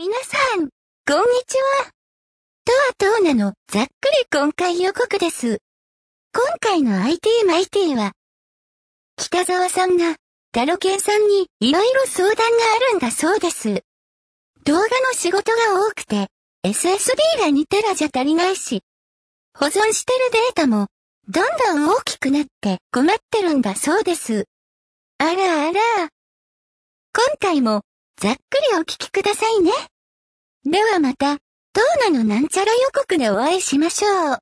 [0.00, 0.70] 皆さん、こんに
[1.46, 1.90] ちは。
[2.64, 2.72] と
[3.04, 5.58] はとうなの、ざっくり今回予告です。
[6.32, 8.12] 今回の IT マイティは、
[9.18, 10.16] 北沢さんが、
[10.52, 13.82] タロケンさんにいろいろ相談があるんだそうです。
[14.64, 16.28] 動画の仕事が多くて、
[16.64, 18.82] SSD が2テラじゃ足りないし、
[19.52, 20.86] 保存してるデータも、
[21.28, 24.46] どんどん大きくなって困ってるんだそうです。
[25.18, 26.08] あらあら。
[27.12, 27.82] 今回も、
[28.20, 28.38] ざっく
[28.70, 29.72] りお聞きくださいね。
[30.62, 34.38] ではまた、トーナのなんちゃら予告でお会いしましょう。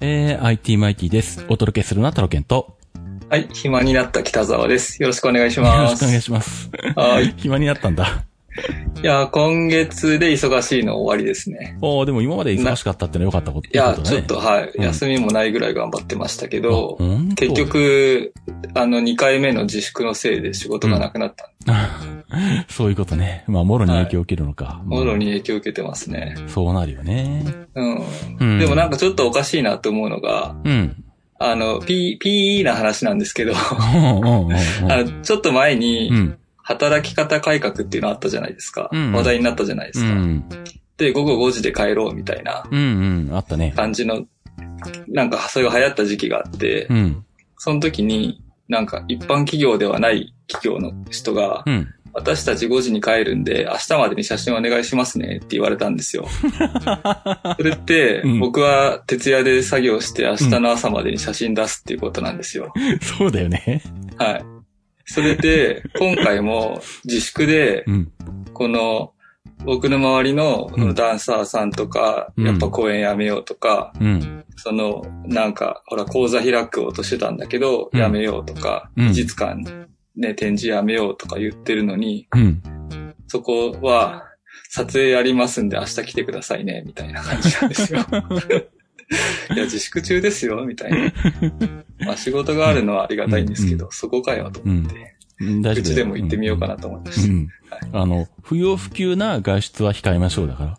[0.00, 1.44] えー、IT マイティです。
[1.48, 2.78] お届けするのはタロケンと、
[3.28, 5.02] はい、暇になった北沢です。
[5.02, 5.96] よろしくお願いしよろます。
[5.96, 6.70] しくお願いします。
[6.94, 7.34] はい。
[7.36, 8.24] 暇になったんだ。
[9.02, 11.76] いや、今月で忙しいの終わりですね。
[11.80, 13.68] おーでも今まで忙しかったってのは良かったこと。
[13.68, 16.98] いや、いいことだねちょっと、はい、うん休みもないぐらい頑張ってましたけど
[17.36, 18.32] 結、局、
[18.74, 21.50] あの、2回目の自粛のせいで仕事がなくなった。
[22.68, 23.44] そういうことね。
[23.46, 24.82] まあ、もろに影響を受けるのか。
[24.84, 26.36] もろに影響を受けてますね。
[26.46, 27.44] そうなるよね。
[27.74, 28.02] うん。
[28.40, 28.58] うん。
[28.58, 31.04] でもなんかちょっとおかしいなと思うのが、うん。
[31.38, 34.52] あの、P、PE な話なんですけど、うんうんうんうん
[34.90, 36.38] あの、ちょっと前にう、ん。
[36.64, 38.88] 働き方改革っていうのあったじゃないですか。
[38.90, 40.14] うん話題になったじゃないでうすか。
[40.14, 40.48] ん。
[40.96, 43.36] で、午後5時で帰ろうみたいなうんうん。
[43.36, 43.72] あったね。
[43.76, 44.24] 感じの、
[45.08, 47.24] なんかそれが流行った時期があって、うん。
[47.58, 51.88] その時に、なんか一般企業ではない企業の人がう、ん。
[52.16, 56.28] 私たち5時に帰るんで、明日までに写真お願いしますねって言われたんですよ。
[57.58, 62.72] それってうん、僕は徹夜で作業して明日の朝までに写真出すっていうことなんですよ。
[63.18, 63.82] そうだよね。
[64.16, 64.53] はい。
[65.06, 68.12] それで、今回も自粛でう、ん。
[68.52, 69.12] この、
[69.64, 74.44] 僕の周りのうんダンサーさんとか、うんやっぱ公演やめようとか、うん。
[74.56, 79.62] その、なんか、ほら、講座開くとしてたんだけど、うんやめようとか、うん美術館、
[80.16, 82.62] ね、展示やめようとか言ってるのに、うん。
[83.26, 84.24] そこは、
[84.70, 88.00] 撮影やりますんで明日来てくださいね、みたいな感じなんですよ。
[89.54, 91.12] いや、自粛中ですよ、みたいな。
[92.06, 97.32] まあ仕事があるのはありがたいんですけど、うそこかよ、と思って、うちでも行ってみようかなと思いました。
[97.32, 97.48] うん。
[97.92, 100.78] あの、不要不急な外出は控えましょうだから。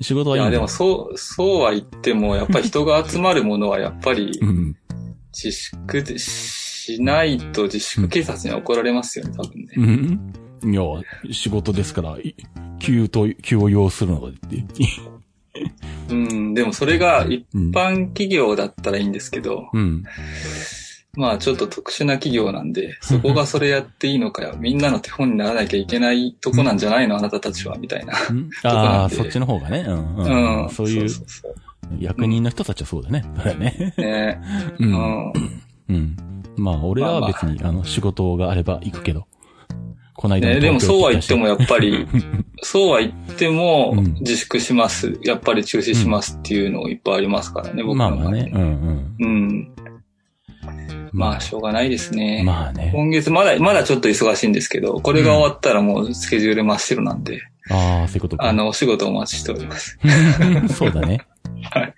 [0.00, 4.76] 仕事はいいんいや、でもそう、そうは言っても、やっぱり人が集まるものはやっぱりうん。
[5.32, 9.72] 自粛でしないと自粛警察には怒られますよね、多分ね。
[10.62, 10.74] うん。
[10.74, 10.82] いや、
[11.32, 12.34] 仕事ですから、い
[12.78, 14.30] 急と、急を要するのが、
[16.08, 17.70] うん、でもそれが一うん。
[17.70, 20.04] 般企業だったらいいんですけど、うん。
[21.14, 24.54] まあちょっと特殊な企業なんで、そこがそれやっていいのかよ。
[24.58, 27.16] みんなの手本にならなきゃいけないとこなんじゃないの？
[27.16, 28.14] あなたたちは、みたいな。
[28.64, 29.84] ああ、そっちの方がね。
[29.86, 30.16] うん。
[30.16, 30.70] ううんん。
[30.70, 31.54] そういうそうそう
[32.00, 33.24] 役人の人たちはそうだね。
[33.36, 33.94] それはね。
[33.98, 34.40] ね。
[34.78, 34.84] う。
[34.84, 35.32] うんん。
[35.88, 36.16] うん。
[36.56, 39.26] まあ、俺は別に、あの、仕事があれば行くけど。
[40.22, 45.18] この間ね、でもそうは言ってもやっぱり、う んそうは言ってもうん自粛します。
[45.24, 48.48] やっぱり中止しますっていうのいっぱいありますからね、僕まあまあね。
[48.54, 49.16] うんうん。
[49.18, 49.72] うん。
[51.10, 52.44] まあ、しょうがないですね。
[52.46, 52.92] まあね。
[52.94, 58.44] 今月まだ、まだちょっと忙しいんですけど、これが終わったらもうスケジュール真っ白なんで、ああ、そういうことか。
[58.44, 59.98] あの、お仕事お待ちしております。
[60.72, 61.26] そうだね。
[61.68, 61.94] はい。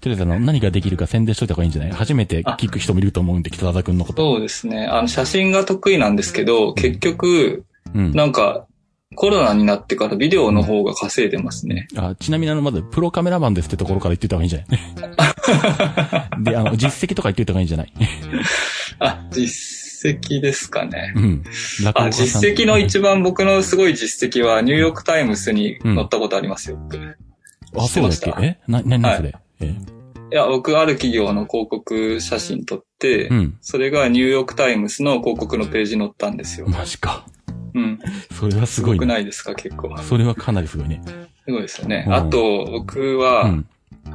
[0.00, 1.92] とりあえずあの、何ができるか宣伝しといた方がいいんじゃない？
[1.92, 4.22] 初めて聞く人もいると思うんで、北田くんのこと。
[4.34, 4.86] そうですね。
[4.86, 8.12] あの、写真が得意なんですけど、結局、うん。
[8.12, 8.66] なんか、
[9.16, 11.88] コロナになってからビデオの方が稼いでますね。
[11.96, 14.64] あちなみにあの、まず、プロカメラマンですってところから言ってた方がいいんじゃな
[16.40, 16.44] い？
[16.44, 17.92] で、あの、実績とか言ってた方がいいんじゃない？
[19.00, 21.20] あ、実績ですかねう。
[21.20, 21.42] ん。
[21.94, 26.76] あ、実績の一番僕のすごい実績は、ニューヨークタイムズに載ったことありますよ。
[26.76, 27.00] 僕い
[27.76, 28.32] あ、そうだっけ？
[28.46, 28.58] え？
[28.68, 29.74] な、な、なそれ、え
[30.30, 33.58] や、僕、ある企業の広告写真撮って、うん。
[33.60, 36.68] それがニューヨークタイムズの広告のページに載ったんですよ。
[36.68, 37.24] マジか。
[37.74, 37.98] うん。
[38.38, 39.14] それはすごいくね。
[39.14, 39.96] ないですか、結構。
[39.98, 41.02] それはかなりすごいね。
[41.44, 42.04] すごいですよね。
[42.06, 43.66] うんあと、僕うは、ん。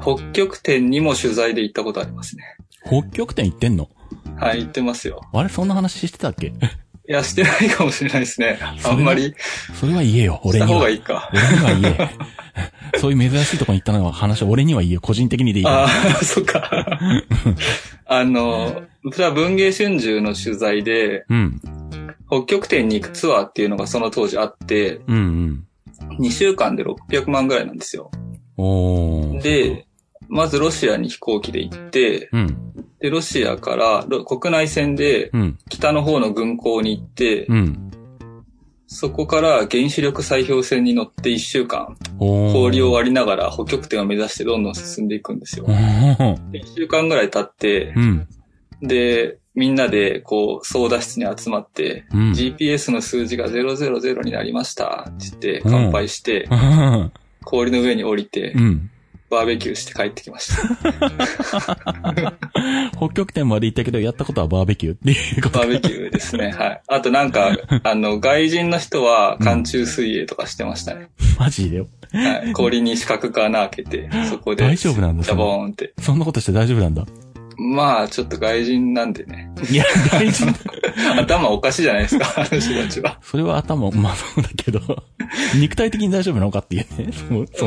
[0.01, 2.43] 北極点にも取材で行ったことありますね。
[2.85, 3.89] 北極点行ってんの？
[4.37, 5.21] はい、行ってますよ。
[5.33, 6.47] あれそんな話してたっけ？
[6.47, 8.57] いや、してないかもしれないですね。
[8.83, 9.35] あんまり、
[9.79, 10.89] それは言えよ、俺にはした方が。
[10.89, 11.29] いいか。
[11.31, 12.09] 俺には言え。
[12.97, 15.01] そういう珍しいとこに行ったのは話は俺には言えよ。
[15.01, 15.65] 個人的にでいい。
[15.65, 15.87] ああ、
[16.23, 16.99] そっか。
[18.05, 21.61] あの、それは文芸春秋の取材で、うん。
[22.29, 25.63] 北極点に行くツアーっていうのがその当時あって、うんうん。
[26.19, 28.11] 2週間で600万ぐらいなんですよ。
[29.41, 29.85] で、
[30.27, 32.57] まずロシアに飛行機で行って、うん。
[32.99, 35.57] で、ロシアからロ国内線でうん。
[35.69, 37.84] 北の方の軍港に行って、うん。
[38.87, 41.97] そこから原子力砕氷船に乗って1週間。
[42.19, 45.69] 氷を割りながら北極点を目指してどんどん進んでいくんですよお。
[45.69, 46.51] ー。
[46.51, 48.27] で1週間ぐらい経ってう、ん。
[48.81, 52.31] で、みんなで、こう、操舵室に集まって、うん。
[52.31, 57.11] GPS の数字が000になりましたって言って、うん乾杯して、うん。
[57.43, 58.91] 氷の上に降りてう、ん。
[59.35, 61.75] バーベキューして帰ってきました。
[62.97, 65.59] 北極点まで行ったけど、やったことはバーベキューっていうこと。
[65.59, 66.51] バーベキューですね。
[66.51, 66.81] はい。
[66.87, 71.09] あとなんか、 あの、外人の人は寒中水泳とかしてましたね。
[71.37, 71.77] マジで？
[71.77, 71.87] よ。
[72.11, 72.53] はい。
[72.53, 75.93] 氷に四角く穴開けて、そこで、大丈夫なんだジャボーンって。
[76.01, 77.05] そんなことして大丈夫なんだ。
[77.57, 79.51] まあ、ちょっと外人なんでね。
[79.69, 80.53] いや、大事だ。
[81.19, 83.19] 頭おかしいじゃないですか、あの人たちは。
[83.21, 84.79] それは頭、まあそうだけど、
[85.59, 87.11] 肉体的に大丈夫なのかっていうね。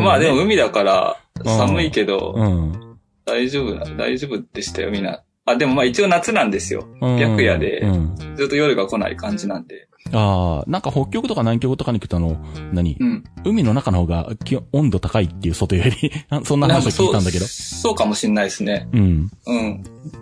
[0.03, 2.89] まあでも海だから、寒いけど、うん。
[3.25, 5.23] 大丈夫な、大丈夫でしたよ、みんな。
[5.51, 6.87] あ、でもまあ一応夏なんですよ。
[7.01, 8.37] うん白夜でうん。
[8.37, 9.89] ずっと夜が来ない感じなんで。
[10.13, 12.37] ああ、なんか北極とか南極とかに行くとあの、
[12.73, 12.97] 何？
[12.99, 13.25] うん。
[13.45, 17.47] 海の中の方が気温温度高いっていう外より、あ そんな話を聞いたんだけど。
[17.47, 18.89] そうかもしんないですね。
[18.93, 19.31] うん。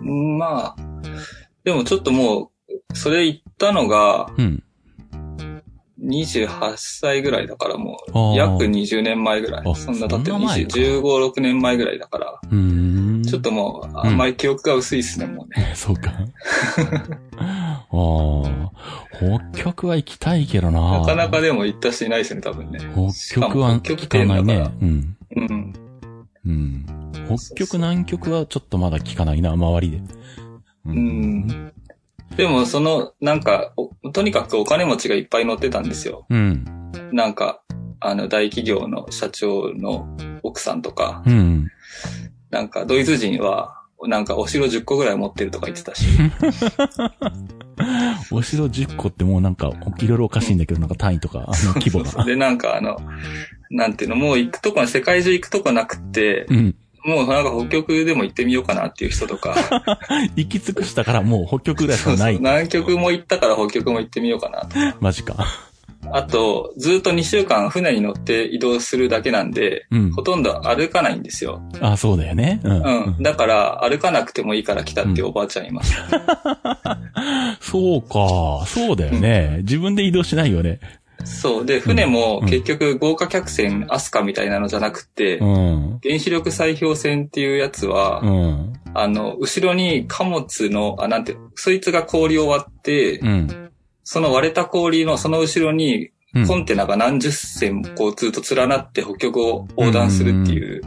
[0.03, 0.37] うん。
[0.37, 0.75] まあ、
[1.63, 4.63] でもちょっともう、それ言ったのが、うん。
[6.03, 9.75] 28歳ぐらいだからもう、約20年前ぐらいあ。
[9.75, 10.31] そんな経ってる。
[10.33, 12.39] そんな前か20 15、6年前ぐらいだから。
[12.51, 13.06] うーん。
[13.27, 15.71] ちょっともう、あんまり記憶が薄いですね、もうね。
[15.75, 16.11] そうか。
[17.37, 18.71] ああ、
[19.51, 20.99] 北極は行きたいけどな。
[20.99, 22.79] なかなかでも行った人いないですよね、多分ね。
[22.79, 24.69] 北極は聞かないね。
[24.81, 25.17] うん。
[25.35, 25.73] うん。
[26.45, 26.85] うん。
[27.27, 29.97] 北極、南極はちょっとまだ聞かないな、周りで。
[29.97, 30.03] う
[30.87, 31.73] うん。
[32.35, 36.25] でも、その、なんか、おとにかくお金持ちがいっぱい乗ってたんですよ。
[36.29, 36.65] うん。
[37.11, 37.61] なんか、
[37.99, 40.07] あの、大企業の社長の
[40.43, 41.67] 奥さんとか、うん。
[42.49, 46.05] なんか、ドイツ人は、なんか、お城10個ぐらい持ってるとか言ってたし。
[48.31, 52.23] お城10個ってもうなんか、いろいろおかしいんだけど、なんか単位とか、あの規模が。
[52.23, 52.97] で、なんか、あの、
[53.69, 56.75] なんていうの、もう行くとこ、世界中行くとこなくって、うん。
[57.07, 59.55] もうなんか北極でも行ってみようかなっていう人とか、
[60.35, 62.37] 行き尽くしたからもう北極ぐらいしかない。
[62.37, 64.75] 南極も行ったから北極も行ってみようかなと。
[64.99, 65.37] マジか。
[66.11, 70.21] あと、ずっと2週間船に乗って移動するだけなんで、うんほ。
[70.21, 71.61] とんど歩かないんですよ。
[71.81, 72.61] あ、そうだよね。
[72.63, 72.83] うん。
[72.83, 73.23] うん。
[73.23, 75.95] だから、歩かなくてもいいから来たっておばあちゃんいます。
[77.61, 78.65] そうか。
[78.65, 79.57] そうだよね。
[79.59, 80.79] 自分で移動しないよね。
[81.23, 81.65] そう。
[81.65, 85.99] で、船もうん結局豪華客船アスカみたいなのじゃなくて、うん。
[86.01, 88.73] 原子力砕氷船っていうやつは、うん。
[88.93, 93.66] あの、後ろに貨物の、あ、なんて、そいつが氷を割って、うん。
[94.09, 96.47] その割れた氷のその後ろに、うん。
[96.47, 100.81] コンテナが何十船もこうずっと連なって北極を横断するっていう。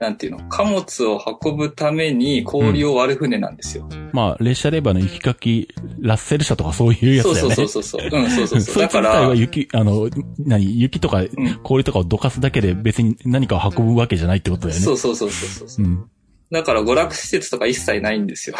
[0.00, 3.88] なんていうの、貨物を運ぶために氷を割る船なんですよ。
[4.12, 5.68] まあ、列車レバーの雪かき、
[6.00, 7.54] ラッセル車とかそういうやつそうだよね。
[7.54, 8.20] そうそうそうそう。
[8.20, 8.82] うん、そうそうそう。
[8.82, 11.28] だからは、雪、あの、何、雪とかん
[11.62, 14.84] 氷とかをどかすだけで別に何かを運ぶわけじゃないってことだよね。
[14.84, 15.84] そうそうそうそうそう。
[15.84, 16.04] うん。
[16.50, 18.56] だから娯楽施設とか一切ないんですよ。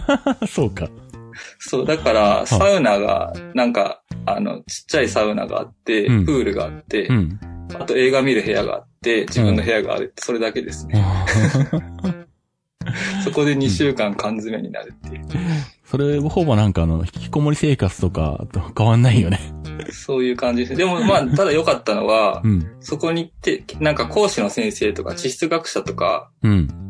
[0.48, 0.90] そうか。
[1.58, 7.40] そう、だから、サウナが、なんか、あの、ちっちゃいサウナがあって、うんプールがあって、うん。
[7.74, 11.04] あと映画見る部屋があって、自分の部屋があるって、それだけですね。
[13.24, 15.24] そこで2週間缶詰になるっていう。
[15.84, 19.40] それ、ほぼなんかあの、引きこもり生活とかと変わんないよね。
[19.90, 20.78] そういう感じですね。
[20.78, 22.66] でもまあ、ただ良かったのはう、ん。
[22.80, 26.87] そこに行って、なんか講師の先生とか地質学者とか、うん。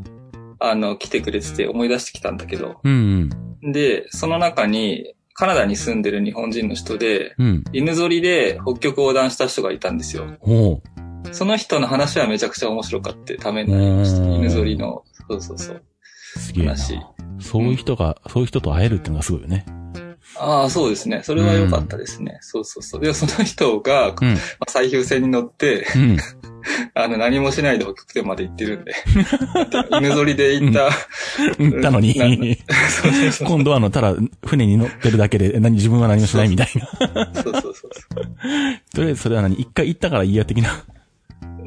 [0.59, 3.31] あの、来てくれてて思い出してきたんだけど、うん。
[3.63, 7.65] で、その中に、カナダに住んでる日本人の人で、うん。
[7.73, 10.37] 犬ぞりで北極横断した人がいたんですよ。
[10.41, 10.83] ほ
[11.33, 14.23] その人の話はめちゃくちゃ面白かってためになりました。
[14.23, 15.77] うん犬ぞりの、そうそうそう。
[16.37, 16.39] う。
[16.39, 16.75] すげえ。
[17.41, 19.65] そういう人が、そういう人と会えるっていうのがすごいよね。
[20.39, 21.23] ああ、そうですね。
[21.23, 22.39] それは良かったですね。
[22.41, 23.01] そうそうそう。
[23.01, 24.35] で、その人が、うん。
[24.35, 26.17] まあ最終戦に乗って、うん。
[26.95, 28.93] あの、何もしないで北極点まで行ってるんで。
[29.99, 30.91] 犬ぞりで行った、
[31.59, 32.15] 行ったのに。
[33.45, 34.15] 今度はあの、ただ、
[34.45, 36.69] 船に乗ってるだけで、何、自分は何もしないみたい
[37.15, 37.31] な。
[37.35, 37.91] そうそうそうそう。
[38.95, 39.55] とりあえずそれは何？
[39.55, 40.85] 一回行ったからいいや的な。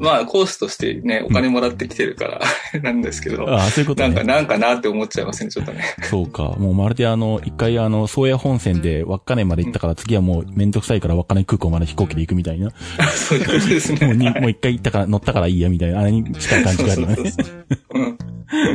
[0.02, 2.40] まあ、コースとしてね、お金もらってきてるから、
[2.82, 4.26] なんですけど、ああ、そういうことなんか、ね。
[4.26, 5.84] なんかなって思っちゃいますね、ちょっとね。
[6.02, 6.56] そうか。
[6.58, 12.66] もうまるであの、一回あの、宗谷本線で稚内まで行ったから、次はもうめんどくさいから稚内空港まで飛行機で行くみたいな。
[12.66, 12.72] も
[13.14, 13.98] そういうことですね。
[14.10, 17.14] うに、もう一回行ったから、乗ったからいいやみたいな、あれに近い感じがあるよね。
[17.14, 17.54] そうそうそう
[17.94, 18.18] うん。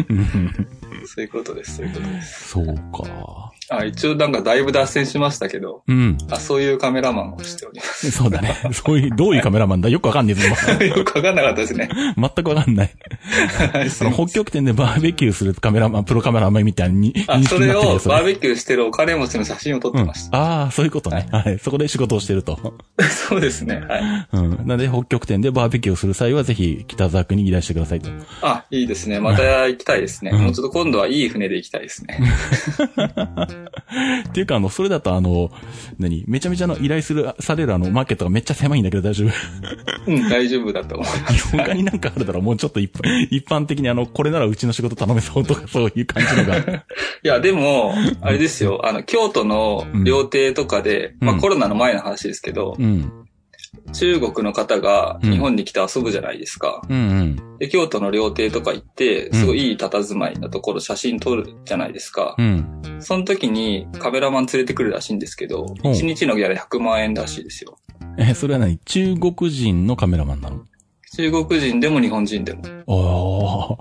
[0.10, 0.67] うん
[1.07, 2.50] そういうことです、そういうことです。
[2.50, 3.51] そうか。
[3.69, 6.17] あ、一応なんかだいぶ脱線しましたけど、うん。
[6.29, 8.12] あ、そういうカメラマンをしております。
[8.12, 8.55] そうだね。
[8.71, 9.89] そういう、どういうカメラマンだ？
[9.89, 10.47] よくわかんねえぞ、
[10.86, 11.89] よくわかんなかったですね。
[12.15, 12.91] 今全くわかんない。
[13.74, 20.36] はいあの、北極点でバーベキューするカメラマン、プロカメラマンみたいに認あ、それをバーベキューしてるお金持ちの写真を撮ってましうん。
[20.36, 21.27] ああ、そういうことね。
[21.31, 21.59] はい。
[21.59, 22.57] そこで仕事をしてると。
[22.97, 23.09] た。
[23.09, 23.81] そうですね。
[23.88, 24.27] はい。
[24.33, 24.50] うん。
[24.67, 28.09] なので、北極点でバーベキューをする際は、ぜひ、北沢区に依頼してくださいと。
[28.41, 29.19] あ、いいですね。
[29.19, 30.31] また行きたいですね。
[30.33, 32.19] うんもうちょっと今度はいい船で行きたいですね。
[34.29, 35.51] っていうか、あの、それだとあの、
[35.99, 36.23] 何？
[36.27, 39.31] めちゃめちゃあの、依頼する、されるあの、マーケットがめっちゃ狭いんだけど大丈夫。
[40.07, 41.51] うん、大丈夫だと思います。
[41.57, 46.57] 他になんかあるだろうもうちょっと一般、一般的にあの、これならうちの仕事頼めそうとか、そういう感じのが。
[47.23, 53.26] いや、でも、あれですよ、あの、京都の料亭とかで、うんまあコロナの前の話ですけど、うん。
[53.93, 56.81] 中国の方が日本に来て遊ぶじゃないですか。
[56.89, 57.57] うんうん。
[57.60, 62.36] で、京都の料亭とか行って、すごいいい佇まいのところ写真撮るじゃないですか。
[62.38, 62.81] うん。
[63.00, 67.77] その時にカメラマン連れてくるらしいんですけど、うん1日のギャラ100万円らしいですよ。
[68.17, 68.77] え、それは何？
[68.79, 70.63] 中国人のカメラマンなの？
[71.15, 72.63] 中国人でも日本人でも。
[72.86, 73.77] おー、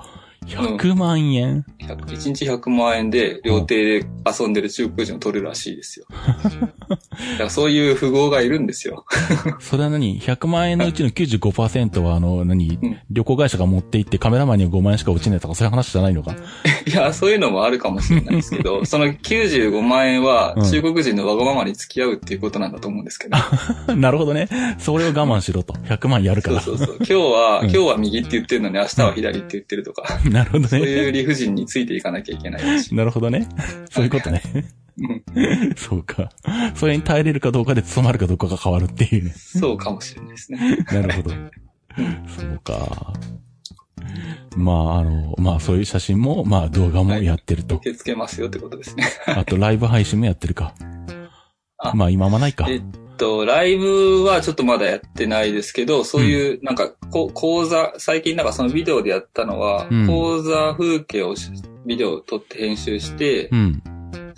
[0.46, 4.06] 100万円、100 1日100万円で料亭で
[4.40, 6.06] 遊んでる中国人を撮るらしいですよ。
[6.10, 7.00] だか
[7.44, 9.04] らそういう富豪がいるんですよ。
[9.60, 16.34] それは何 ?100 万円のうちの95%はあの、何、うん旅行会社が持って行ってカメラマンに5万円しか落ちないとかそういう話じゃないのか？
[16.86, 23.36] いや、そういうのもあるかもしれないですけど、 その95万円はうん中国人のわがままに付き合うっていうことなんだと思うんですけど。
[23.96, 24.48] なるほどね。
[24.78, 25.72] それを我慢しろと。
[25.74, 26.60] 100万やるから。
[26.60, 26.96] そうそうそう。
[26.98, 30.86] 今日は、うん今日は右って言ってるのに明日は左って言ってるとか、なるほどそうね。
[30.86, 32.94] いう理不尽についていかなきゃいけないし。
[32.94, 33.48] なるほどね。
[33.90, 34.42] そういうことね。
[34.54, 34.72] うん
[35.76, 36.30] そうか。
[36.74, 39.30] それに耐えれるかどうかで務まるかどうかが変わるっていうね。
[39.30, 40.78] そうかもしれないですね。
[40.90, 41.30] なるほど。
[41.30, 43.12] そうか。
[44.56, 47.76] まあ、あの、まあそういう写真も、まあ動画もやってると。
[47.76, 49.04] 受け付けますよってことですね。
[49.26, 50.74] あとライブ配信もやってるか。
[51.78, 52.66] あまあ今はないか。
[52.68, 52.82] えっ
[53.16, 61.50] と、ライブはちょっとまだやってないですけど、そういう、なんか、こ講座、最近なんかそのビデオでやったのは、うん講座風景をし
[61.86, 63.82] ビデオを撮って編集して、うん。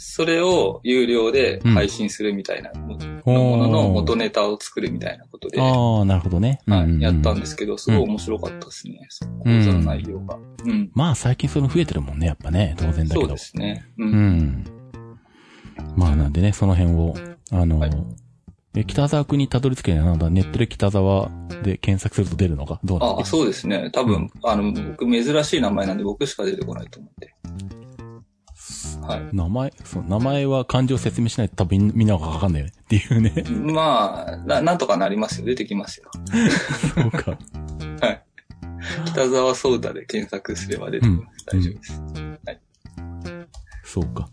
[0.01, 6.61] それを有料で配信するみたいなものの元ネタを作るみたいなことで、はああ、なるほどね。
[6.69, 9.07] い、やったんでですけど、すごい面白かったですね。
[9.09, 10.39] その講座の内容が。
[10.65, 10.91] うん。
[10.95, 12.77] まあ最近その増えてるもんね、やっぱね。
[12.79, 13.21] 当然だけど。
[13.23, 13.85] そうですね。
[13.99, 14.05] う。
[14.05, 14.65] うんん。
[15.97, 17.15] まあなんでね、その辺を、
[17.51, 17.91] あの、はい
[18.81, 21.31] え北沢区にたどり着けないなんだ、ネットで北沢
[21.65, 22.79] で検索すると出るのか？
[22.85, 23.23] どうなんだ？
[23.23, 23.91] あ、そうですね。
[23.93, 27.35] 多分、あの、僕珍しい名前なんで僕しか出てこないと思って。
[29.03, 29.29] はい。
[29.33, 32.73] 名前、そう、名前は漢字を説明しないと多分みんながわかんないよね。
[32.81, 33.45] っていうね。
[33.73, 35.47] まあ、な、なんとかなりますよ。
[35.47, 36.11] 出てきますよ。
[36.95, 37.37] そうか。
[39.07, 41.45] 北沢ソーダで検索すれば出てきます。
[41.47, 42.03] 大丈夫です。
[43.85, 44.29] そうか。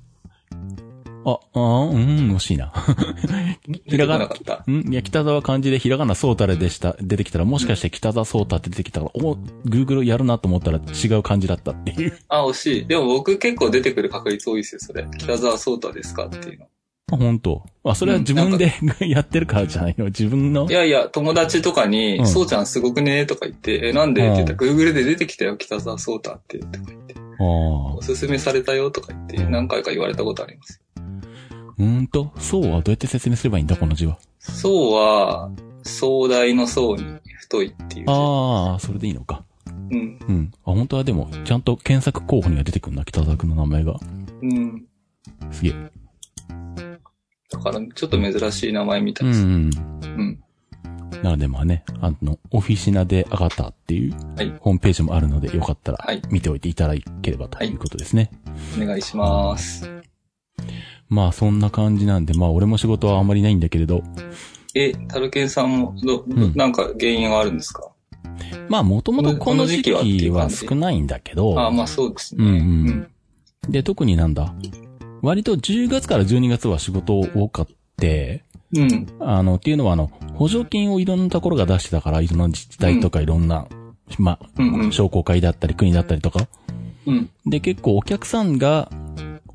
[1.28, 2.72] あ、あーうん、惜しいな。
[3.88, 4.72] ひらがな出てこなかった。
[4.72, 12.18] んいや、北沢漢字でひらがなソータレでした、出てきたら、もしかして北沢ソータって出てきたから、お、Google やるなと思ったら違う漢字だったっていう。
[12.30, 12.86] あ、惜しい。
[12.86, 15.08] でも僕結構出てくる確率多いですよ、それ。
[15.18, 16.66] 北沢ソータですかっていうの。
[17.12, 18.74] あ、本当あ、それは自分で、
[19.08, 20.06] やってるからじゃないの？
[20.06, 20.68] 自分の？
[20.70, 20.74] い。
[20.74, 24.22] やいや、友達とかに、うんそうちゃんすごくねとか言って、え、なんで？
[24.22, 26.60] って言ったら、う Google で出てきたよ、北沢ソータって。
[26.60, 27.16] とか言って。
[27.18, 27.46] ああ
[27.96, 28.00] お。
[28.02, 30.82] すすめされたよとか言って、何回か言われたことあります。
[31.78, 34.18] うーんと、そうはどうやって説明すればいいんだ、この字は？
[34.40, 35.52] そうは、
[35.84, 37.04] 壮大の層に
[37.40, 38.12] 太いっていう字。
[38.12, 39.44] ああ、それでいいのか。
[39.92, 40.20] うん。
[40.28, 40.52] うん。
[40.54, 44.00] あ、本当はでも、ちゃんと検索候補には出てくるんだ、北沢君の名前が。
[44.42, 44.86] うん。
[45.52, 45.92] すげえ。
[47.52, 49.46] だから、ちょっと珍しい名前みたうん、いです。
[49.46, 49.70] うん。
[50.04, 50.40] うん。
[51.24, 58.32] なのでまあね、あの、オフィシナで上がったっていう、はいホームページもあるので、よかったらはい、見ておいていただければということですね。
[58.82, 59.90] お願いします。
[61.10, 64.04] まあ、そんな感じなんで、まあ、俺も仕事はあんまりないんだけれど、
[64.74, 67.90] え、タルケンさんも、ど、どうんなんか原因があるんですか、
[68.68, 69.94] まあ、もともとこの時期
[70.30, 72.44] は少ないんだけど、ああ、まあそうですね。
[72.44, 72.58] うんう
[72.92, 73.08] ん
[73.70, 74.54] で、特になんだ、
[75.22, 78.44] 割と10月から12月は仕事多かって、
[78.74, 78.82] うん。
[78.82, 79.08] うん。
[79.20, 83.68] あの、っていうのはあの、補助金をいろんなところが出してたから、いろんな自治体とかいろんな、
[84.20, 86.48] まうんうんあ、商工会だったり国だったりとか。
[87.08, 87.30] うん。
[87.46, 88.92] で、結構お客さんが、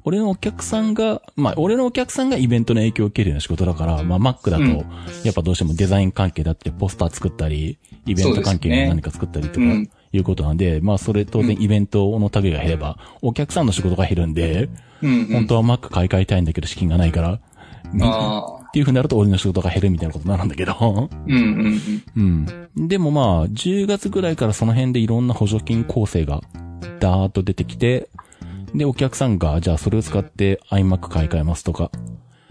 [0.05, 4.87] 俺のお客さんが、まあ、俺のお客さんがイベントの影響を受けるような仕事だから、まあ、Mac だと、うん
[5.25, 14.69] やっぱどうしてもデザイン関係だってポスター作ったり、イベント関係の何か作ったりとか、うんいうことなんで、まあ、それ当然イベントの類が減れば、お客さんの仕事が減るんで、
[15.03, 15.27] うん、うん。
[15.27, 17.35] 本当は Mac 買い替えたいんだけど資金がないから。
[17.35, 21.35] っていう風になると俺の仕事が減るみたいなことになるんだけど、うん
[22.17, 22.89] うんうん。
[22.89, 26.41] でもまあ、10月ぐらいからその辺でいろんな補助金構成が、
[27.01, 28.09] ダーッと出てきて、
[28.75, 31.91] で、お客さんが、じゃあそれを使って iMac 買い替えますとか、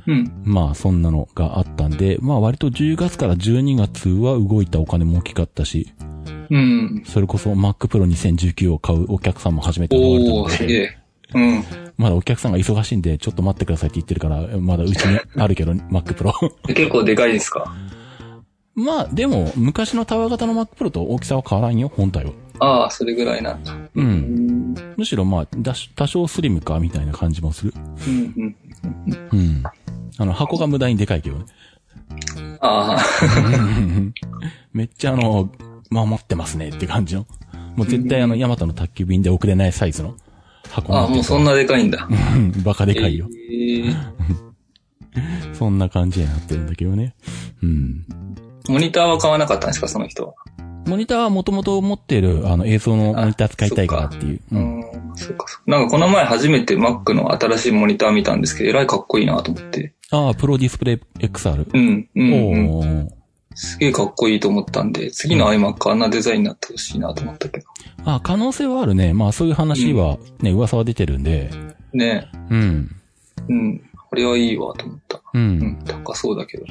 [0.07, 0.13] うん。
[0.13, 0.31] うん。
[0.43, 5.93] まあそんなのがあったんで、まあ割と10月から12月は動いたお金も大きかったし、
[6.49, 7.03] うん。
[7.05, 10.97] それこそ Mac Pro 2019を買うお客さんも初めて現れたおー、ので、すげえ。
[11.35, 11.63] うん。
[11.97, 16.33] まだお客さんが忙しいんで、ちょっと待ってくださいって言ってるから、まだうちにあるけど、 Mac Pro。
[16.73, 17.75] 結構でかいですか？
[18.73, 22.31] まあ、でも、昔のタワー型の Mac Pro と大きさは変わらんよ、本体は。
[22.59, 23.73] ああ、それぐらいなんだ。
[23.73, 23.89] う。
[23.95, 24.75] うんん。
[24.97, 27.73] むしろまあ、だし多少スリムか、みたいな感じもする。
[28.07, 28.33] うん。
[28.37, 29.29] うん。
[29.31, 29.63] うん。
[30.17, 31.45] あの、箱が無駄にでかいけどね。
[32.61, 32.99] ああ、
[34.73, 35.49] めっちゃあの、
[35.89, 37.25] 守ってますねって感じの。
[37.75, 40.15] もう絶対あの、ヤマトの宅急便で送れないサイズの
[40.69, 42.07] 箱ああ、もうそんなでかいんだ。
[42.09, 43.27] うんバカでかいよ。
[43.51, 43.95] えー
[45.53, 47.15] そんな感じになってるんだけどね。
[47.63, 48.05] うん。
[48.69, 50.33] モニターは買わなかったんですか、その人は？
[50.89, 54.41] モニターはもともと持っているあの映像のモニター使いたいからっていう。
[54.51, 54.79] ううん。
[54.79, 54.84] ん、
[55.15, 55.63] そっかそっか。
[55.67, 59.93] なんかこの前初めて Mac の新しいモニター見たんですけど、えらいかっこいいなと思って。
[60.12, 61.69] ああ、プロディスプレイ XR。
[61.72, 62.69] うん、うん、うん。
[62.69, 63.08] おー。
[63.55, 67.65] すげえかっこいいと思ったんで、次の iMac あんなデザインになってほしいなと思ったけど。
[68.05, 69.13] ああ、可能性はあるね。
[69.13, 71.50] まあそういう話はね、噂は出てるんで。
[71.93, 72.89] ねうん。
[73.50, 73.81] うん。
[74.10, 75.17] これはいいわと思った。
[75.17, 75.22] う。
[75.34, 76.65] うんん、高そうだけど。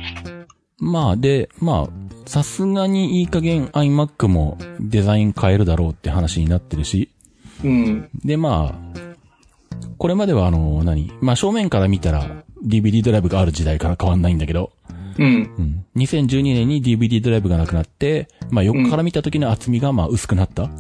[0.81, 7.11] まあで、まあ、さすがにいい加減 iMac もデザイン変えるだろうって話になってるし。
[7.65, 8.99] うん、で、まあ、
[9.99, 11.13] これまではあの、何？
[11.21, 14.71] まあ正面から見たら DVD ドライブがある時代から変わんないんだけど、
[15.19, 15.85] うん、うん。
[15.97, 20.71] 2012年に DVD ドライブがなくなって、まあ横から見た時の厚みがまあ薄くなった。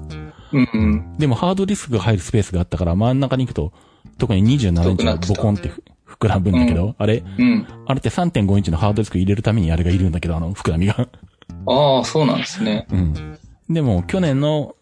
[0.53, 1.17] うん、うん。
[1.19, 3.73] でもハードディスクが入るスペースがあったから真ん中に行くと、
[4.19, 5.83] 特に27インチがボコンってふ
[6.21, 7.67] 膨らむんだけど、あれ、うん。
[7.87, 10.53] あれって3.5インチのハードディスク入れるためにあれがいるんだけど、あの？
[10.55, 11.09] 膨らみが。
[11.67, 12.87] ああ、そうなんですね。
[12.91, 13.39] うん。
[13.71, 14.75] でも去年の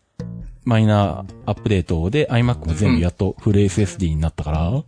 [0.64, 4.82] マイナーアップデートで iMac も全部やっとフル SSD になったから、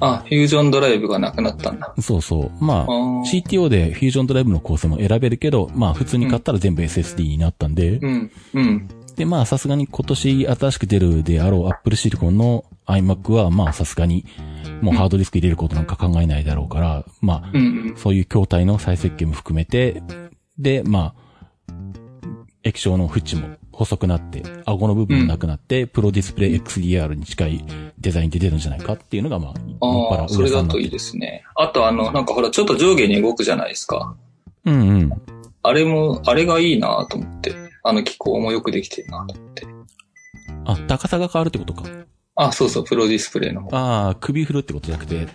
[0.00, 1.94] あ、フュージョンドライブがなくなったんだ。
[2.00, 2.64] そうそう。
[2.64, 14.24] まああ、ー CTO でフュージョンドライブの構成も選べるけど、まあ普通に買ったら全部 SSD になったんで、うん、うん、で、まあさすがに今年新しく出るであろう Apple Silicon の iMac はまあさすがに
[14.82, 17.52] もうハードディスク入れることなんか考えないだろうから、まあ。
[17.96, 20.02] そういう筐体の再設計も含めて、
[20.58, 21.74] で、まあ、
[22.64, 27.64] 液晶の縁も細くなって、顎の部分もなくなって、プロディスプレイ XDR に近い
[27.98, 29.86] デザインで出るんじゃないかっていうのが、まあ、
[30.20, 31.44] ああ、それだといいですね。
[31.54, 34.16] あとあの、なんかほら、ちょっと上下に動くじゃないですか。
[34.64, 35.10] うんうん。
[35.62, 37.54] あれも、あれがいいなと思って。
[37.84, 39.66] あの機構もよくできてるなと思って。
[40.64, 41.82] あ、高さが変わるってことか。
[42.34, 43.76] あ、そうそう、プロディスプレイの方。
[43.76, 45.28] ああ、首振るってことじゃなくて、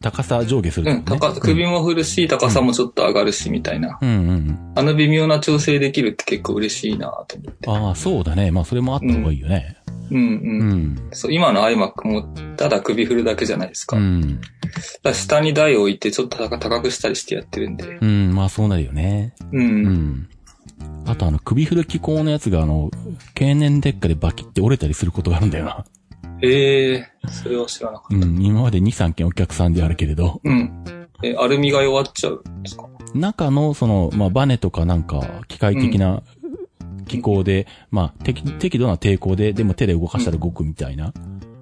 [0.00, 3.98] 高さ上下するうん、高、首も振るし、高さもちょっと上がるし、みたいな。
[4.00, 4.72] うんうんうん。
[4.76, 7.70] あの微妙な調整できるって結構嬉しいなと思って。
[7.70, 8.50] ああ、そうだね。
[8.50, 9.78] まあ、それもあった方がいいよね。
[10.10, 10.70] うんううん。
[10.94, 11.08] ん。
[11.12, 12.22] そう、今の iMac も、
[12.56, 13.96] ただ首振るだけじゃないですか。
[13.96, 14.40] うん。
[15.02, 17.98] ら下に台を置いて、ちょっと高高くしたりしてやってるんで。
[18.00, 19.34] うん、まあ、そうなるよね。
[19.52, 19.58] う。
[19.58, 20.28] うんん。
[21.06, 22.90] あと、あの、首振る機構のやつが、あの、
[23.34, 25.84] 経年劣化でバキって折れたりすることがあるんだよな。
[26.44, 30.50] ええそれは知らなかっうん、今まで2、3件お客さんであるけれど、た。
[30.50, 30.84] うん。
[31.22, 32.86] え、アルミが弱っちゃうんですか？
[33.14, 36.22] 中の、その、まあ、バネとかなんか、機械的な
[37.06, 41.12] 機構で、まあ、適、適度な抵抗で、でも手で動かしたら動くみたいな。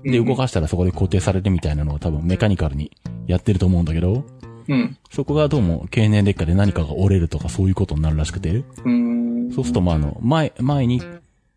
[0.03, 2.91] で、動かしたらそこで固定されるみたいなのを多分メカニカルに
[3.27, 4.25] やってると思うんだけど、
[4.69, 4.97] うん。
[5.11, 9.53] そこがどうも経年劣化で何かが折れるとかそういうことになるらしくて、うーん。
[9.53, 11.03] そうすると、まあ、あの、前、前に、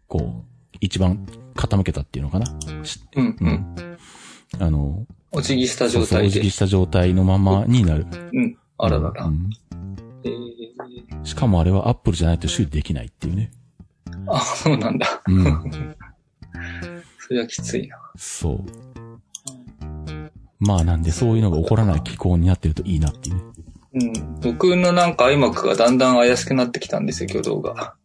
[0.07, 2.45] こう、一番傾けたっていうのかな？
[2.83, 3.97] しうん、ううんん。
[4.59, 6.29] あの、お辞儀した状態で。
[6.29, 8.05] 辞儀した状態のままになる。
[8.33, 8.57] うん。
[8.77, 9.31] あらららう。
[9.31, 9.49] ん
[10.23, 13.51] えー、しかもあれはアップルじゃないと修理できないっていうね。
[14.27, 15.21] あ、そうなんだ。
[15.27, 15.43] うん。
[17.19, 17.97] それはきついな。
[18.17, 18.59] そう。
[20.59, 23.41] まあなんでそういうのが起こらない気候になってるといいなっていうね。
[23.93, 24.39] うん。
[24.41, 27.95] 僕のなんか iMac がだんだん怪しくなってきたんですよ、挙動が。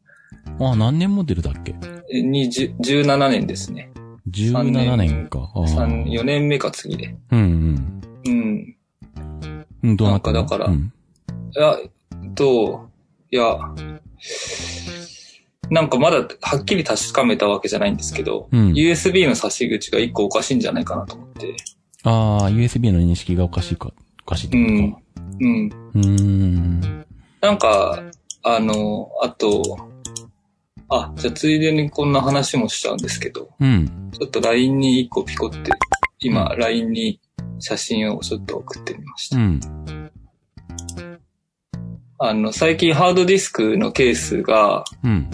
[0.59, 1.75] ああ、何年モデルだっけ？
[2.13, 3.91] えにじゅ17年ですね。
[4.31, 5.51] ?17 年か。
[5.55, 5.65] ああ。
[5.65, 7.17] 3、4年目か次で。
[7.31, 8.03] うんうん。
[8.27, 8.77] うん。
[9.83, 10.41] うん、どうなったの？
[10.41, 10.93] なんかだからうん。
[11.57, 11.77] いや、
[12.35, 12.89] と、
[13.31, 13.59] いや、
[15.71, 18.73] なんかまだはっきり確かめたわけじゃないんですけど、うん。
[18.73, 21.57] USB の差し口が1個おかしいんじゃないかなと思って。
[22.03, 25.01] ああ、USB の認識がおかしいか、おかしいってうんこ。
[25.41, 25.71] うん。
[25.71, 25.83] とか。
[25.95, 27.07] うーん。
[27.41, 28.03] なんか、
[28.43, 29.63] あの、あと、
[30.91, 34.11] あ、じゃあついでにこんな話もしちゃうんですけど、うん。
[34.13, 35.59] ちょっと LINE に1個ピコって、
[36.19, 37.21] 今 LINE に
[37.61, 39.37] 写真をちょっと送ってみました。
[39.37, 39.61] うん。
[42.19, 45.31] あの、最近ハードディスクのケースがうん。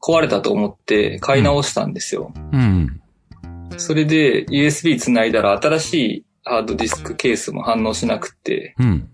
[0.00, 2.34] 壊れたと思って買い直したんですよ。
[2.52, 3.00] うん。
[3.78, 9.08] それで USB 繋いだら新しいハードディスクケースも反応しなくって、うん。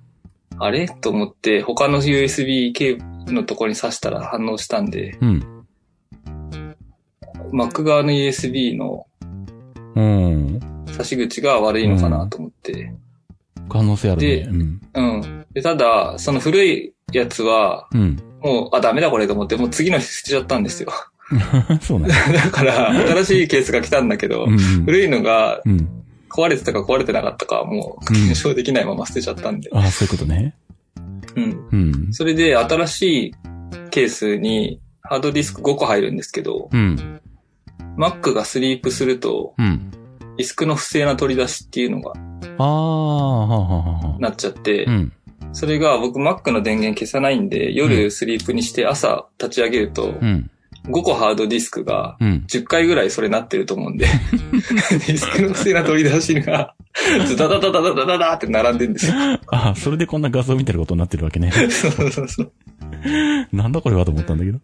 [0.58, 0.88] あれ？
[0.88, 5.49] と思って他の USB ケーブルのところに挿したら反応したんで、うん。
[7.52, 9.06] Mac 側の USB の
[9.94, 10.60] うん。
[10.86, 12.94] 差し口が悪いのかなと思って。
[13.68, 14.28] 可能性あるね。
[14.28, 14.80] でうん。
[14.94, 15.46] うん。
[15.52, 18.18] で、ただ、その古いやつは、うん。
[18.40, 20.90] もう、あ、ダメだこれと思って、もう次の日捨てちゃったんですよ。
[21.82, 22.14] そうなんだ。
[22.32, 24.58] だから、新しいケースが来たんだけど、うん。
[24.58, 25.88] 古いのが、うん。
[26.30, 29.68] 壊れてたか壊れてなかったかはもう検証できないまま捨てちゃったんで。
[29.72, 30.54] ああ、そういうことね。
[31.34, 31.68] うん。
[31.72, 32.12] うん。
[32.12, 33.34] それで新しい
[33.90, 37.20] ケースにハードディスク5個入るんですけど、うん。
[38.00, 39.90] Mac がスリープすると、うん。
[40.38, 42.14] ディスクの不正な取り出しっていうのが
[42.56, 44.18] ああ。
[44.18, 45.12] なっちゃって、うん。
[45.52, 50.50] それが僕 Mac の電源消さないんで、夜スリープにして朝立ち上げると、うん。
[50.84, 52.44] 5個ハードディスクがうん。
[52.48, 54.06] 10回ぐらいそれなってると思うんで、
[54.46, 56.74] ディスクの不正な取り出しが、
[57.26, 59.14] ズダダダダダダダダって並んでるんですよ。
[59.48, 61.50] ああ、それでこんな画像見てることになってるわけね。
[61.50, 62.52] そうそうそう。
[63.52, 64.58] なんだこれはと思ったんだけど。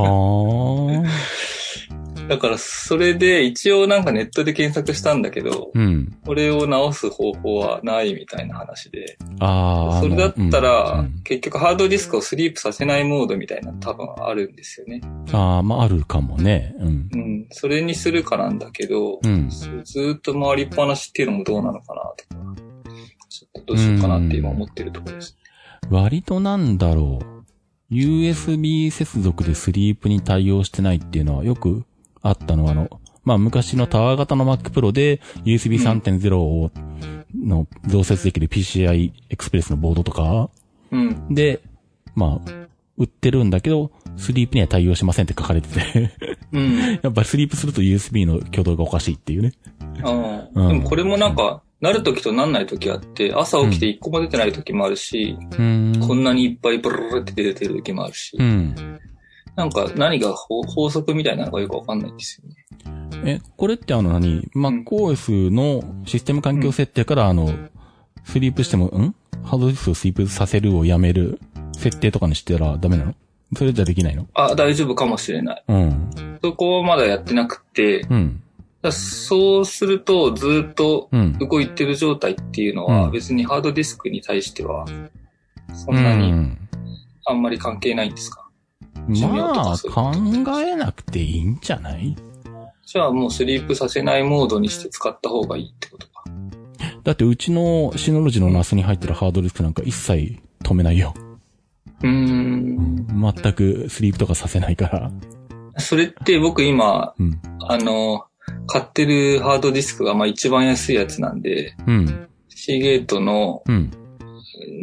[0.00, 1.53] はあ。
[2.28, 6.16] だからそれで一応なんかネットで検索したんだけど、うん。
[6.24, 10.00] これを直す方法はないみたいな話で、ああ。
[10.00, 15.00] それだったら、うん結局ハードディスクをスリープさせないモードみたいなの多分あるんですよね。
[15.32, 16.74] ああ、まあ、あるかもね。
[16.78, 17.08] うん。
[17.12, 17.46] うん。
[17.50, 19.48] それにするかなんだけど、うん。
[19.48, 22.54] ずーっと回りっぱなしっていうのもどうなのかなとか、
[23.28, 25.38] ちょっとどうしようかなって今思ってるところです。
[25.90, 27.34] 割となんだろう。
[27.90, 31.84] USB 接続でスリープに対応してないっていうのはよく
[32.24, 32.88] あったのは、あの、
[33.22, 36.70] まあ、昔のタワー型の Mac Pro で USB 3.0を、
[37.36, 40.50] の増設できる PCI Express のボードとか
[40.90, 41.34] うん。
[41.34, 41.60] で、
[42.14, 42.50] まあ、
[42.96, 46.12] 売ってるんだけど、スリープには対応しませんって書かれてて、
[46.52, 46.76] うん。
[47.02, 49.52] やっぱりスリープすると USB の挙動がおかしいっていうね。
[50.02, 55.92] ああうんでもこれもなんか、なる時となんない時あって、朝起きて一個も出てない時もあるし、うん。
[56.00, 58.74] こんなにいっぱいブルルルって出てる時もあるし、うん。
[59.56, 62.56] なんか何が法法則みたいなのがよくわかんないんですよね。
[63.24, 67.48] え、これってあの何 ?MacOS のシステム環境設定からあの、
[68.24, 69.14] スリープしても、ん？
[69.44, 71.40] ハードディスクをスリープさせるをやめる
[71.72, 73.14] 設定とかにしてたらダメなの？
[73.56, 74.26] それじゃできないの？
[74.34, 75.64] あ、大丈夫かもしれない。
[75.68, 76.38] うん。
[76.42, 78.42] そこはまだやってなくて、うん。
[78.82, 81.38] だそうするとずっとうん。
[81.38, 84.84] 動いてる状態っていうのうんは別にハードディスクに対しては
[85.72, 86.58] そうんなにん。
[87.26, 88.43] あんまり関係ないんですか、
[89.08, 90.12] まあ、考
[90.60, 92.16] えなくていいんじゃない？
[92.86, 96.24] じゃあもうスリープさせないモードにして使った方がいいってことか。
[97.02, 101.14] だってうちのシノロジのナスに入ってるハードディスクなんか一切止めないよ。
[102.02, 103.06] うーん。
[103.08, 105.10] 全くスリープとかさせないから。
[105.78, 107.40] それって僕今、うん。
[107.60, 108.26] あの、
[108.66, 112.28] 買ってるハードディスクがまあ一番安いやつなんで、うん。
[112.48, 113.90] シーゲートのうん。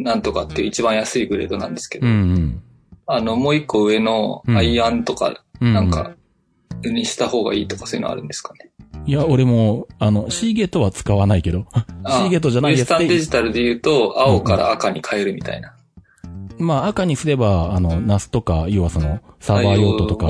[0.00, 2.12] なんとかっていう一番安いグレードなんですけど、うん。
[2.12, 2.62] うん。
[3.06, 5.74] あの、もう一個上のアイアンとかうん。
[5.74, 6.12] なんか、
[6.84, 8.70] にした方がいいとかそういうのあるんですかね？
[9.06, 11.66] いや、俺も、あの、シーゲートは使わないけど。
[12.06, 15.74] シーゲートじゃないウエスタンデジタルで言うと、青から赤に変えるみたいな。
[16.58, 20.26] まあ、赤にすれば、あの、ナスとか、要はその、サーバー用途とか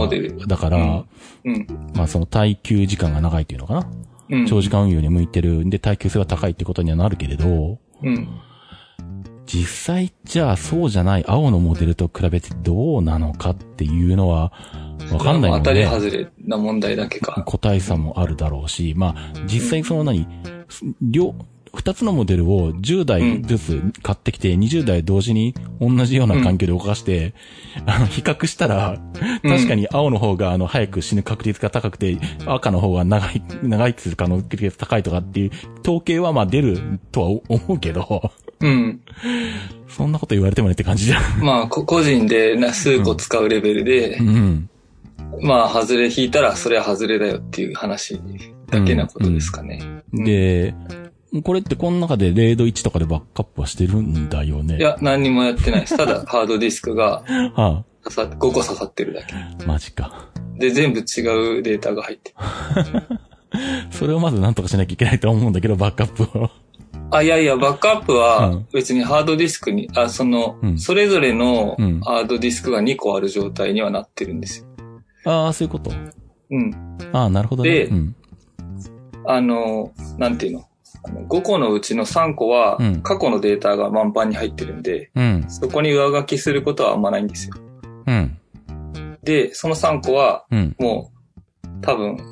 [0.46, 1.04] だから、うん
[1.44, 1.66] うん。
[1.94, 3.90] まあ、その耐久時間が長いっていうのかな。
[4.30, 4.46] うん。
[4.46, 8.28] 長時間運用に向いてるんで、耐久性は高いってことにはなるけれど、うん。
[9.46, 14.52] 実際じゃあそうじゃない青のモデルと比べてどうなのかっていうのは、
[15.10, 17.42] わかんないの当たりで、外れな問題だけか。
[17.44, 20.26] 個体差もあるだろうし、まあ、実際その何、
[21.00, 21.34] 両、
[21.74, 27.34] 二つのモデルを10台ずつ買ってきて、20台同時に同じような環境で動かして、
[27.86, 28.98] あの、比較したら、
[29.42, 35.50] 確かに青の方があの、早く死ぬ確率が高くて、赤の方が長い、長いっていうか、あの、確率が高いとかっていう、
[35.80, 38.30] 統計はまあ出るとは思うけど、
[38.62, 39.00] うん。
[39.88, 41.44] そんなこと言われてもねって感じじゃん。
[41.44, 44.70] まあ、こ個人でな数個使うレベルで、うん。
[45.40, 48.20] まあ、外れ引いたら、それは外れだよっていう話
[48.70, 49.80] だけなことですかね。
[50.12, 50.74] うんで、
[51.42, 54.76] これってこの中で0度1とかでバックアップはしてるんだよね。
[54.76, 55.96] いや、何にもやってないです。
[55.96, 57.24] ただ、ハードディスクが
[57.56, 59.34] は刺さ5個刺さってるだけ。
[59.34, 60.28] あ、マジか。
[60.58, 62.34] で、全部違うデータが入って
[62.92, 63.18] る。
[63.90, 66.50] それをまずなんとかしなきゃいけないと思うんだけど、バックアップを。
[67.12, 74.66] あ、いやいや、バックアップうはん別にハードディスクに、あ、その、うんそれぞれのうんハードディスクが2個ある状態にはなってるんですよ。
[75.24, 75.90] ああ、そういうこと？
[76.50, 76.98] うん。
[77.12, 77.70] ああ、なるほどね。
[77.70, 78.16] でうん。
[79.26, 80.64] あの、なんていうの？
[81.04, 85.44] あの ?5 個のうちの3個はうん過去のデータが満帆に入ってるんで、うん。
[85.48, 87.54] そこに上書きすることはあんまないんですよ。
[88.06, 88.38] うん。
[89.22, 90.74] で、その3個はうん。
[90.78, 91.12] も
[91.64, 92.31] う多分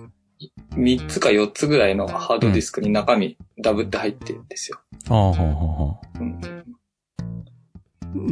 [0.75, 4.79] 3つか4つぐらいのハードディスクに中身ダブって入ってるんですよ。
[5.09, 6.19] ああ、はあ、はあ。
[6.21, 6.41] うん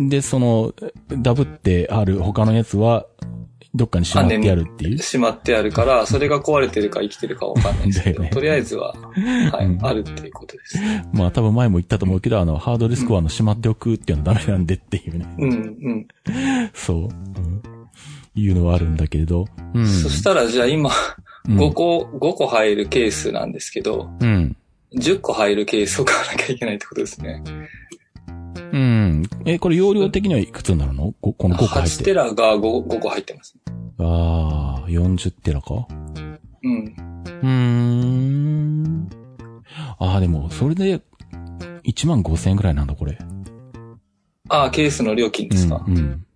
[0.09, 0.74] で、その、
[1.22, 3.07] ダブってある他のやつは、
[3.77, 4.98] どっかにしまってあるっていう？
[4.98, 8.92] しまってあるから、それが壊れてるか生きてるかわかんないですけど、 ねとりあえずは、
[9.53, 10.79] はい、うんあるっていうことです。
[11.12, 15.27] まあ多分前も言ったと思うけど、あの、ハードディスクはあの、しまっておくっていうのはダメなんでっていうね。
[15.38, 15.55] うん、う
[15.90, 16.09] ん。
[16.74, 16.98] そう。
[17.03, 17.09] うん
[18.35, 19.46] いうのはあるんだけれど。
[19.74, 19.87] うん。
[19.87, 20.90] そしたらじゃあ今、
[21.46, 24.57] うん5個、5個入るケースなんですけど、うん。
[24.94, 27.42] 10個入るケースを買わなきゃいけないってことですね。
[28.72, 29.22] うん。
[29.46, 31.14] え、これ容量的にはいくつになるの？
[31.20, 32.05] ここの5個入っ8て。
[32.05, 33.55] テラが 5, 5個入ってます。
[33.98, 35.88] ああ、40テラか？
[36.62, 36.94] うん。
[37.27, 39.09] うーん。
[39.98, 41.01] ああ、でも、それで、
[41.85, 43.18] 1万5千円くらいなんだ、これ。
[44.48, 45.85] ああ、ケースの料金ですか。
[45.87, 45.96] うん。
[45.96, 46.27] うん。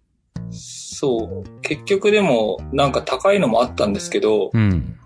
[1.03, 1.61] そう。
[1.63, 4.97] 結局でも、なんか高いのもあったんですけど、うん。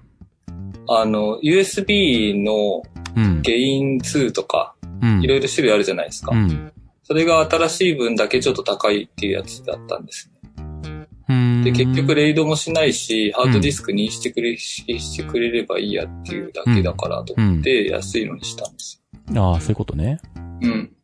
[0.87, 2.83] あの、USB の
[3.17, 3.41] うん。
[3.41, 5.23] ゲイン2とか、うん。
[5.23, 6.33] いろいろ種類あるじゃないですか。
[6.33, 6.71] うん。
[7.03, 11.07] それが新しい分だけちょっと高いっていうやつだったんですね。
[11.31, 11.65] うん。
[11.65, 19.03] で、結局、レイドもしないし、ハードディスクにしてくれ、してくれればいいやっていうだけだからと思って、安いのにしたんです
[19.35, 20.21] ああ、そういうことね。
[20.37, 20.39] よ。
[20.61, 20.96] うん。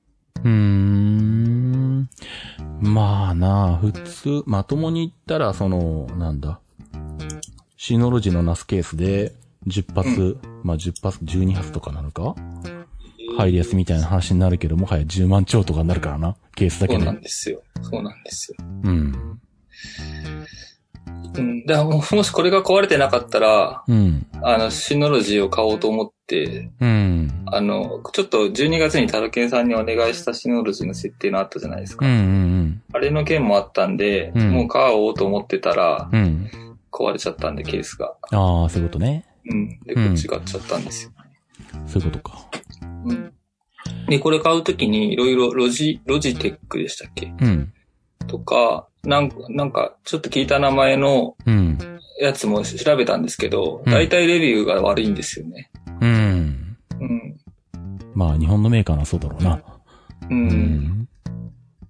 [0.44, 2.09] うーん。
[2.81, 6.59] まあなあ、普通、まともに言ったら、その、なんだ。
[7.76, 9.35] シノロジーのナスケースで、
[9.66, 12.35] 10発、まあ10発、12発とかなのか？
[13.37, 16.37] 入りやすみたいな話になるけど、もはや10万超とかになるからな。
[16.55, 17.18] ケースだけでそうな。
[17.18, 17.62] んですよ。
[17.83, 18.57] そうなんですよ。
[18.61, 19.40] うん。
[21.35, 21.64] うん。
[22.12, 24.26] もしこれが壊れてなかったら、うん。
[24.42, 27.32] あの、シノロジーを買おうと思って、うん。
[27.55, 32.07] あの、ちょっと12月にタロケンさんにお願いしたシノロジーの設定のあったじゃないですか。
[32.07, 32.12] うん。
[32.12, 32.83] うん。
[32.93, 36.51] あれの件もあったんで、うんもう買おうと思ってたら、うん。
[36.91, 38.15] 壊れちゃったんで、ケースが。
[38.31, 39.27] ああ、そういうことね。
[39.47, 39.69] うん。
[39.85, 41.11] で、うんこっち買っちゃったんですよ。
[41.87, 42.47] そういうことか。
[43.05, 43.33] うん。
[44.09, 47.35] で、これ買うときに、いろいろロジ、ロジテックでしたっけ？
[47.41, 47.73] うん。
[48.29, 51.79] とか、なんか、なんか、ちょっと聞いた名前のうん。
[52.21, 55.71] やつも調べたんですけど、うん大体レビューが悪いんですよね。
[56.01, 56.09] うん。
[56.09, 56.32] うん。
[58.14, 59.55] まあ、日本のメーカーはそうだろうな。
[59.57, 59.62] う。
[60.31, 61.09] うんん。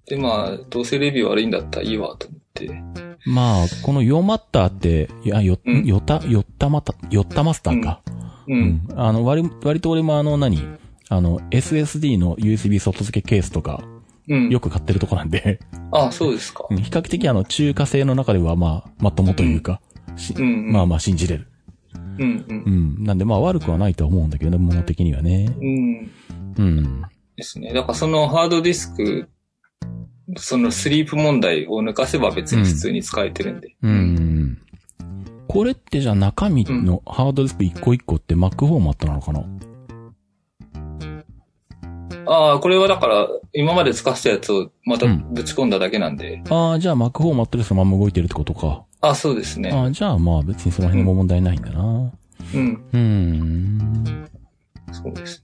[0.05, 2.83] で、まあ、どうせレビュー悪いんだったらいいわと思って。
[3.25, 8.01] まあ、このヨマッターって、いや、よ、うんよた、よったまた、よったマスターか。
[8.47, 8.53] う。
[8.53, 10.61] うんあの、割、割と俺もあの、何？
[11.09, 13.83] あの、SSD の USB 外付けケースとか、
[14.27, 14.49] うん。
[14.49, 15.59] よく買ってるとこなんで、
[15.91, 16.65] あ、そうですか。
[16.69, 19.81] うん比較的あの、中華製の中ではまあ、まともというか、
[20.37, 21.47] うんまあまあ信じれる。
[22.17, 22.69] うん、うんう。
[23.01, 23.03] ん。
[23.03, 25.55] なんでまあ悪くはないとは思うんだけどね、物的にはね。
[25.59, 26.11] うん。
[26.57, 27.01] うん。
[27.35, 27.73] ですね。
[27.73, 29.29] だからそのハードディスク、
[30.37, 33.75] そのスリープ問題を抜かせば別に普通に使えてるんで。
[33.81, 34.57] うん。
[35.47, 39.45] これってじゃあ中身のハードディスク一個一個って Mac フォーマットなのかな？
[42.25, 46.41] ああ、これはだから、今まで使ってたやつをまたぶち込んだだけなんで。
[46.49, 48.83] ああ、じゃあ Mac フォーマットでそのまま動いてるってことか。
[49.01, 49.71] あそうですね。
[49.71, 52.11] ああ、じゃあまあ別にその辺も問題ないんだな。
[52.53, 52.83] うん。
[52.93, 54.29] うん。
[54.91, 55.43] そうです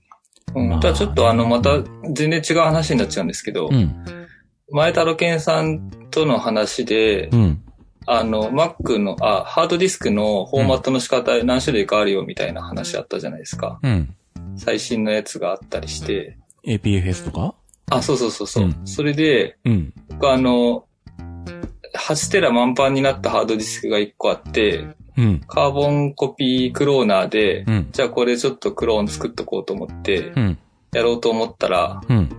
[0.55, 0.61] ね。
[0.61, 0.69] うん。
[0.69, 1.81] まあただちょっとあの、また
[2.13, 4.05] 全然違う話になっちゃうんですけど、うん。
[4.71, 7.61] 前太郎健さんとの話でう、ん。
[8.05, 13.79] あの、Mac の、あ、ハードディスクのフォーマットの仕方何種類かあるよみたいな話あったじゃないですか。
[13.83, 14.15] うん。
[14.55, 16.37] 最新のやつがあったりして。
[16.65, 17.55] APFS とか？
[17.89, 18.65] あ、そうそうそうそう。
[18.65, 19.93] うんそれで、うん。
[20.09, 20.85] 僕あの、
[21.97, 25.41] 8テラ満帆になったハードディスクが1個あって、うん。
[25.47, 27.89] カーボンコピークローナーで、うん。
[27.91, 30.57] じゃあこれちょっとクローン作っとこうと思って、うん。
[30.91, 32.29] やろうと思ったら、うん。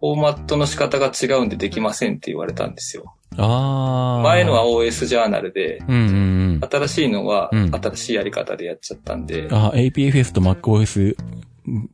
[0.00, 3.14] フォーマットの仕方が違うんでできませんって言われたんですよ。
[3.36, 4.22] ああ。
[4.22, 6.60] 前のは OS ジャーナルで、うんうんうん。
[6.70, 11.16] 新しいのはうん新しいやり方でやっちゃったんで、あ、APFS と MacOS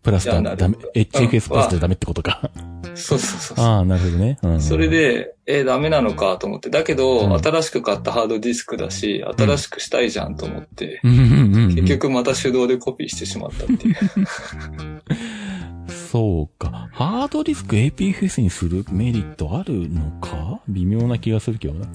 [0.03, 2.51] プラスだダメ、HFS プラスでダメってことか。
[2.95, 3.65] そうそうそう。
[3.65, 4.39] ああ、なるほどね。
[4.43, 6.71] うん、それ、で、えーダメなのかと思って。
[6.71, 13.97] だけど、うん新しく買ったハードディスクだし、新しくしたいじゃんと思って、うんうんうんうん、結局また手動でコピーしてしまったっていう。
[16.11, 16.89] そうか。
[16.93, 20.61] ハードディスク APFS にするメリットあるのか？
[20.69, 21.87] 微妙な気がするけどな。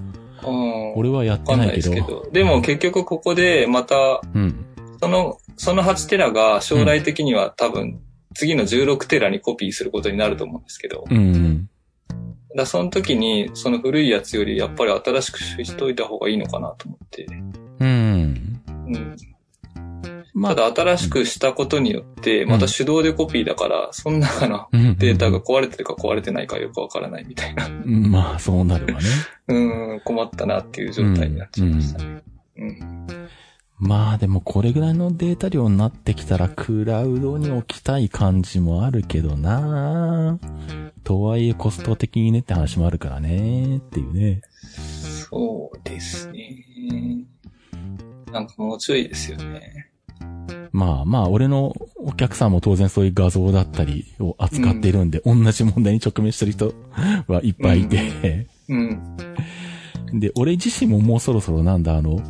[0.46, 0.94] うん。
[0.96, 1.96] 俺はやってないいけど。
[1.96, 2.30] ですけど。
[2.32, 4.66] でも結局ここでまた、うん。
[5.02, 8.00] その、その8テラが将来的には多分、
[8.36, 11.06] 次の16テラにコピーすることになると思うんですけど。
[11.10, 11.70] うんうん。
[12.56, 17.26] だその時に、その古いやつよりやっぱり新しくしといた方がいいのかなと思って。
[17.80, 18.62] うん。
[18.88, 19.16] うん。
[20.34, 27.66] まただ新しくしたことによって、また手動でコピーだから、その中のうんデータが壊れてるか壊れてないかよくわからないみたいな。
[27.66, 29.08] うんまあ、そうなるわね。
[29.50, 32.22] うん、困ったなっていう状態になっちゃいましたね。
[32.58, 33.08] うん。
[33.82, 40.38] まあでもこれぐらいのデータ量になってきたらクラウドに置きたい感じもあるけどな
[41.04, 44.41] とはいえコスト的にねって話もあるからねっていうね。
[45.32, 47.26] そうですね。
[48.32, 49.89] なんかもうちょいですよね。
[50.72, 56.76] まあまあ俺のお客さんも当然そういう画像だったりを扱っているんで、同じ問題に直面してる人
[57.28, 59.17] は いっぱいいて、うん。
[60.13, 62.22] で、俺自身ももうそろそろなんだあの、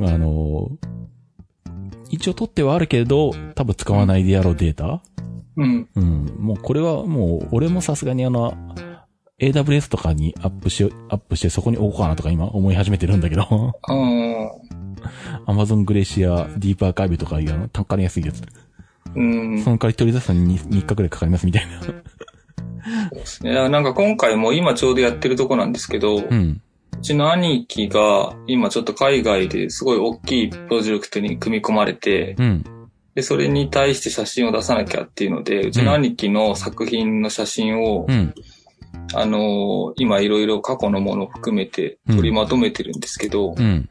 [0.00, 0.70] あの、
[2.10, 5.02] 一応取ってはあるけど、多分使わないであろうデータ
[5.56, 5.88] うん。
[5.94, 6.36] うん。
[6.38, 8.54] もうこれはもう、俺もさすがにあの、
[9.40, 13.46] AWS とかにアップし、アップしてそこに置こうかなとか今思い始めてるんだけど、あ
[15.46, 15.52] あ。
[15.52, 18.42] Amazon グレシア、ディープアーカイブとかいうあの、単価の安いやつ。
[19.14, 19.62] うん。
[19.62, 21.82] その代わり取り出すのに 3, 日くらいかかりますみたいな。
[21.82, 21.94] そう
[23.14, 23.68] ですね。
[23.68, 26.62] なんか今回も今ちょうどやってるとこなんですけど、ううん。
[27.04, 32.64] ちの兄貴が今ちょっと海外ですごい大きいプロジェクトに組み込まれて、うん。
[33.14, 38.34] で、それに対して写真を出さなきゃっていうので、うちの兄貴の作品の写真を、うん。
[39.12, 43.88] あのー今いろいろ過去のものを含めて取りまとめてるんですけど、うん。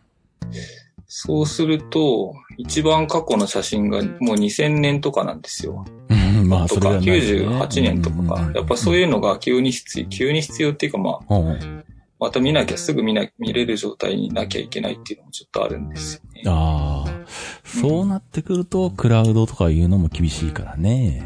[1.07, 5.85] そうすると、一番過去の写真がもう2000年とかなんですよ。
[6.09, 6.49] うん。
[6.49, 8.51] まあ、とか、それがないですね98年とかか。
[8.55, 11.82] やっぱそういうのが急に必要、急に必要っていうかまあ、
[12.23, 16.43] また見なきゃすぐ見な、見れる状態になきゃいけないっていうのもちょっとあるんですよね。
[16.47, 17.25] ああ、
[17.65, 21.21] そうなってくると、クラウドとかいうのも厳しいからね。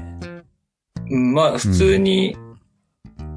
[1.12, 2.36] うん、まあ、普通に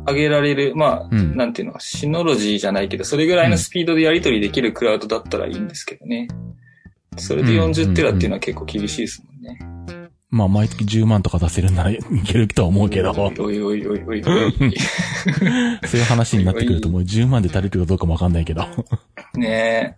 [0.06, 6.28] 上げられる、まあ、うんなんていうの、シノロジーじゃないけど、それぐらいのスピードでやり取りできるクラウドだったらいいんですけどね。
[7.18, 9.39] それでうん40テラっていうのは結構厳しいですもんね。
[10.30, 14.22] まあ、毎月10万とか出せるならいけるとは思うけど、そおいおいおいおいおい。
[14.22, 18.64] ういう話になってくるともう10万で足りるかどうかもわかんないけど。
[19.34, 19.96] ね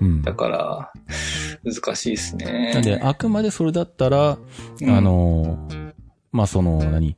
[0.00, 0.22] うんえ。
[0.22, 0.92] だから、
[1.64, 2.70] 難しいですね。
[2.74, 4.38] なんで、あくまでそれだったら、
[4.80, 5.68] うんあの、
[6.30, 7.16] まあ、その、何？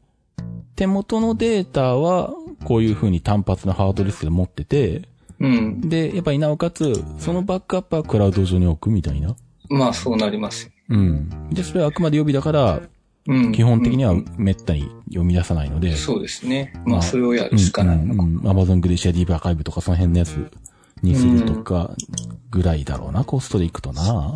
[0.74, 2.32] 手元のデータは、
[2.64, 5.02] こういう風に単発のハードディスクで持ってて、
[5.38, 5.88] うん。
[5.88, 9.36] で、やっぱりなおかつ、そのバックアップはクラウド上に置くみたいな。
[9.68, 10.73] まあ、そうなりますよ。
[10.88, 11.50] うん。
[11.50, 12.80] で、それはあくまで予備だから、
[13.26, 13.52] うん。
[13.52, 15.96] 基本的にはうんめったに読み出さないので。
[15.96, 16.72] そうですね。
[16.74, 18.22] まあ、まあそれをやるしかないのか。
[18.22, 18.48] うん。
[18.48, 20.36] アマゾングレシアディープアーカイブとかその辺のやつ
[21.02, 21.94] にするとか、
[22.50, 24.34] ぐらいだろうな、コストでいくとな。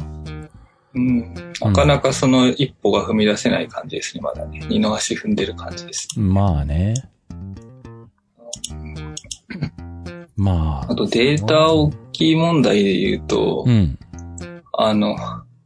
[0.94, 1.34] うん。
[1.60, 4.64] なかなかその一歩が踏み出せない感じですね、まだね。
[4.68, 6.08] 二の足踏んでる感じです。
[6.18, 6.94] まあね。
[10.36, 10.92] まあ。
[10.92, 13.98] あとデータ大きい問題で言うと、うん。
[14.72, 15.16] あの、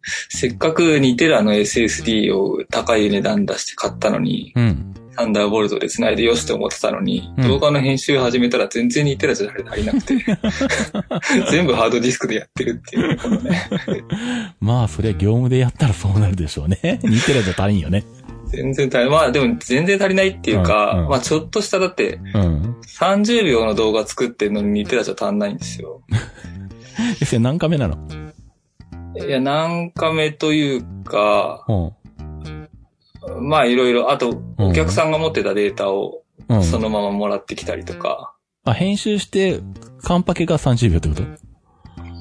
[0.28, 4.94] せっかく2テラの SSD を高い値段出して買ったのに、うん。
[5.14, 10.14] サンダーボルトで繋いでよしと思ってたのに、うん動画の編集始めたら全然2テラじゃ足りなくて、
[11.50, 13.68] 全部ハードディスクでやってるっていう、このね、
[14.60, 16.78] まあ、そりゃ業務でやったらそうなるでしょうね。
[17.02, 18.04] 2テラじゃ足りんよね。
[18.46, 19.10] 全然足りない。
[19.10, 22.76] まあでも全然足りないっていうか、うんうんまあちょっとしただってうん。
[22.86, 26.02] 30秒の動画作ってるのに2テラじゃ足んないんですよ。
[27.20, 27.96] え、それ何カメなの？
[29.16, 33.48] いや、何カメというか、うん。
[33.48, 36.62] まあいろいろ、あとうんお客さんが持ってたデータをうん。
[36.64, 39.60] そのままもらってきたりとか、あ、編集して、
[40.02, 41.22] カンパケが30秒ってこと？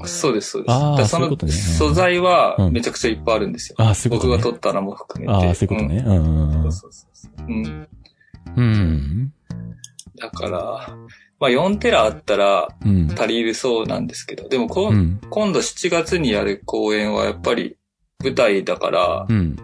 [0.08, 0.74] そうです、そうです。
[0.74, 3.76] あそのそういうことねうん素材はうんめちゃくちゃいっぱいあるんですよ。
[3.80, 5.48] あそういうことね僕が撮ったのも含めて。
[5.48, 6.04] ああ、そういうことね。
[6.04, 7.88] そうそうそううん。
[8.56, 9.34] うん。
[10.18, 10.98] だから、
[11.42, 13.12] まあ4テラあったらうん。
[13.12, 15.20] 足りるそうなんですけど、でもこ、うん。
[15.30, 17.78] 今度7月にやる公演はやっぱり
[18.24, 19.58] 舞台だからうん。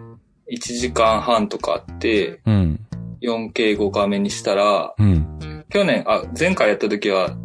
[0.52, 2.80] 1時間半とかあってうん。
[3.22, 5.64] 4K5 画面にしたら、うん。
[5.70, 7.36] 去年、あ、前回やった時は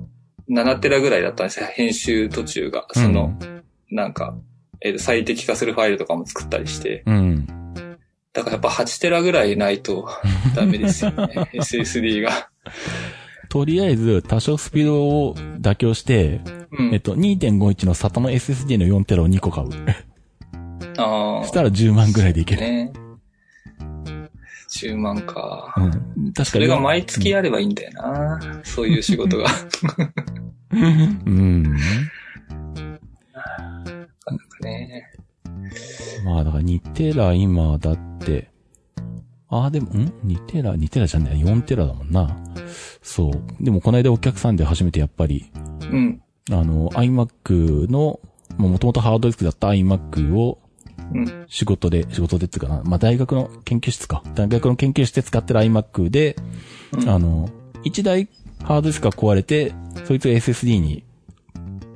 [0.49, 1.67] 7テラぐらいだったんですよ。
[1.67, 2.85] 編集途中が。
[2.93, 3.37] その、
[3.91, 4.35] なんか、
[4.81, 7.03] えー最適化するファイルとかも作ったりして。
[7.05, 7.45] うん。
[8.33, 10.09] だからやっぱ8テラぐらいないと
[10.55, 11.49] ダメですよね。
[11.53, 12.49] SSD が。
[13.53, 16.91] とりあえず、多少スピードを妥協して、うん。
[16.91, 19.67] えっと、2.51の SATA の SSD の4テラを2個買う。
[20.97, 21.43] ああ。
[21.43, 22.61] そしたら10万ぐらいでいける。
[22.61, 22.91] ね。
[24.75, 25.71] 10万か。
[25.77, 25.91] うん。
[25.91, 26.01] 確
[26.33, 26.45] かに。
[26.45, 28.39] それが毎月やればいいんだよな。
[28.63, 29.45] そういう仕事が。
[30.71, 31.77] うん。
[34.63, 35.11] ね。
[36.25, 38.49] まあだから2テラ今だって、
[39.53, 42.35] ああでも、ん ?2 テラ ?2 テラじゃない、4テラだもんな。
[43.03, 43.63] そう。
[43.63, 46.21] でもこの間お客さんで初めてやっぱり、うん。
[46.51, 48.19] あの、iMac の、
[48.57, 50.59] もともとハードディスクだった iMac を
[51.13, 51.45] うん。
[51.47, 54.23] 仕事で、仕事でっていうかな、まあ大学の研究室か。
[54.33, 56.35] 大学の研究室で使ってる iMac で、
[56.93, 57.49] うんあの、
[57.83, 58.29] 一台
[58.63, 59.73] ハードディスクが壊れて、
[60.05, 61.03] そいつを SSD に、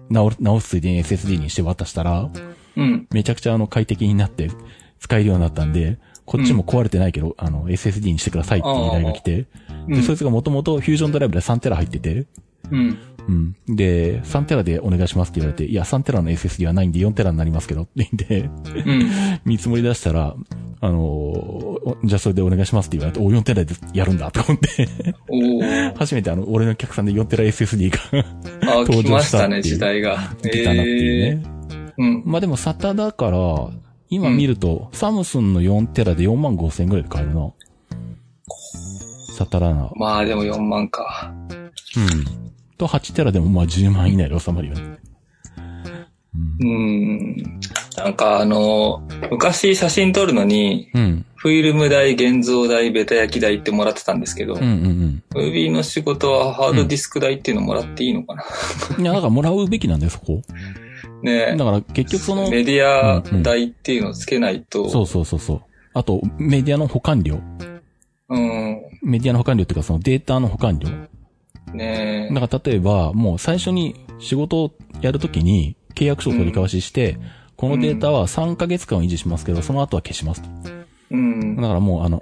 [0.09, 2.29] 直る、直すついでに SSD にして渡したら、
[2.75, 3.07] うん。
[3.11, 4.51] めちゃくちゃあの快適になって
[4.99, 5.97] 使えるようになったんで、
[6.27, 9.47] こっちも壊れてないけど、あの、SSD にしてくださいっていう依頼が来て、で、
[9.87, 12.25] うんそいつがもともとフュージョンドライブで3テラ入ってて、
[12.69, 12.97] うん。
[13.29, 13.75] うん。
[13.75, 18.49] で、3テラでお願いしますって言われて、いや、3テラの SSD はないんで4テラになりますけどって言って、
[18.85, 19.09] うん。
[19.45, 20.35] 見積もり出したら、
[20.79, 25.95] あのおじゃあそれでお願いしますって言われて、お、4テラでやるんだと思って、おー。
[25.95, 27.97] 初めてあの、俺のお客さんで4テラ SSD が
[28.73, 30.17] あ、登来まし場したっていうたね、時代が。
[30.43, 31.41] 来たなっていうね。
[31.45, 31.57] えー
[31.97, 32.23] うん。
[32.25, 33.69] まあでも SATA だから、
[34.09, 37.51] 今見ると、サムスンの4テラで4万5千円ぐらいで買えるな。
[39.37, 39.91] サタラナ。
[39.95, 41.33] まあでも4万か。
[41.49, 41.63] うん。
[42.77, 44.97] と、8テラでもまあ10万以内で収まるよね。
[46.59, 47.59] うーん。
[47.97, 51.25] なんかあの、昔写真撮るのに、うん。
[51.35, 55.23] フィルム代、現像代、ベタ焼き代ってもらってたんですけど、うんうんうん。
[55.33, 58.43] ムービーの仕事はハードディスク代っていうのもらっていいのかな、
[58.97, 60.41] いや、だからもらうべきなんだよ、そこ。
[61.23, 65.61] ねだから結局その、メディア代っていうのをつけないと、そうそうそうそう。
[65.93, 67.39] あと、メディアの保管料。
[68.29, 68.81] うん。
[69.01, 70.89] メディアの保管料っていうかそのデータの保管料。
[71.73, 77.17] ねだから例えば、もう最初に仕事をやるときに契約書を取り交わしして、
[77.55, 80.49] このデータは3ヶ月間を維持しますけど、その後は消しますと。
[81.11, 81.63] うんだ。
[81.63, 82.21] からもうあの、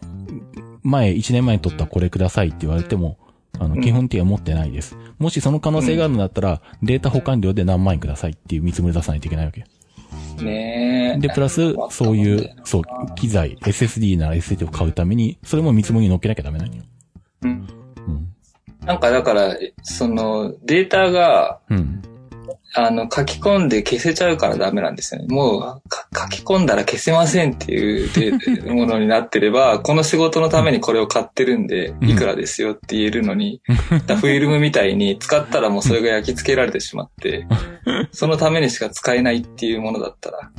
[0.84, 3.18] 前、1年前に取ったこれくださいって言われても、
[3.60, 4.98] あの、基本的には持ってないです。
[5.18, 9.66] もしその可能性があるんだったら、データ保管料で何万円くださいっていう見積もり出さないといけないわけ。
[10.44, 12.84] ねで、プラス、そういう、そう、
[13.16, 16.84] 機材、SSD なら SSD を買うために、それも見積もりに乗っけなきゃダメなんよ。
[17.44, 17.68] うん。
[18.08, 18.28] うん。
[18.86, 22.02] なんかだから、その、データが、うん。
[22.78, 25.28] あの、書き込んで消せちゃうからダメなんですよね。
[25.34, 32.10] もう、か書き込んだら消せませんっていうでものになってれば、 この仕事のためにこれを買ってるんで、うん。
[32.10, 33.62] いくらですよって言えるのに、
[34.08, 37.48] だフィルムみたいに使ったらもうそれが焼き付けられてしまって、
[38.12, 40.52] そのためにしか使えないっていうものだったら、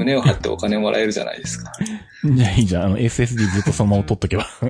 [0.00, 1.72] 胸を張ってお金もらえるじゃないですか。
[2.24, 2.84] じゃあいいじゃん。
[2.84, 4.46] あの、SSD ずっとそのまま取っとけば。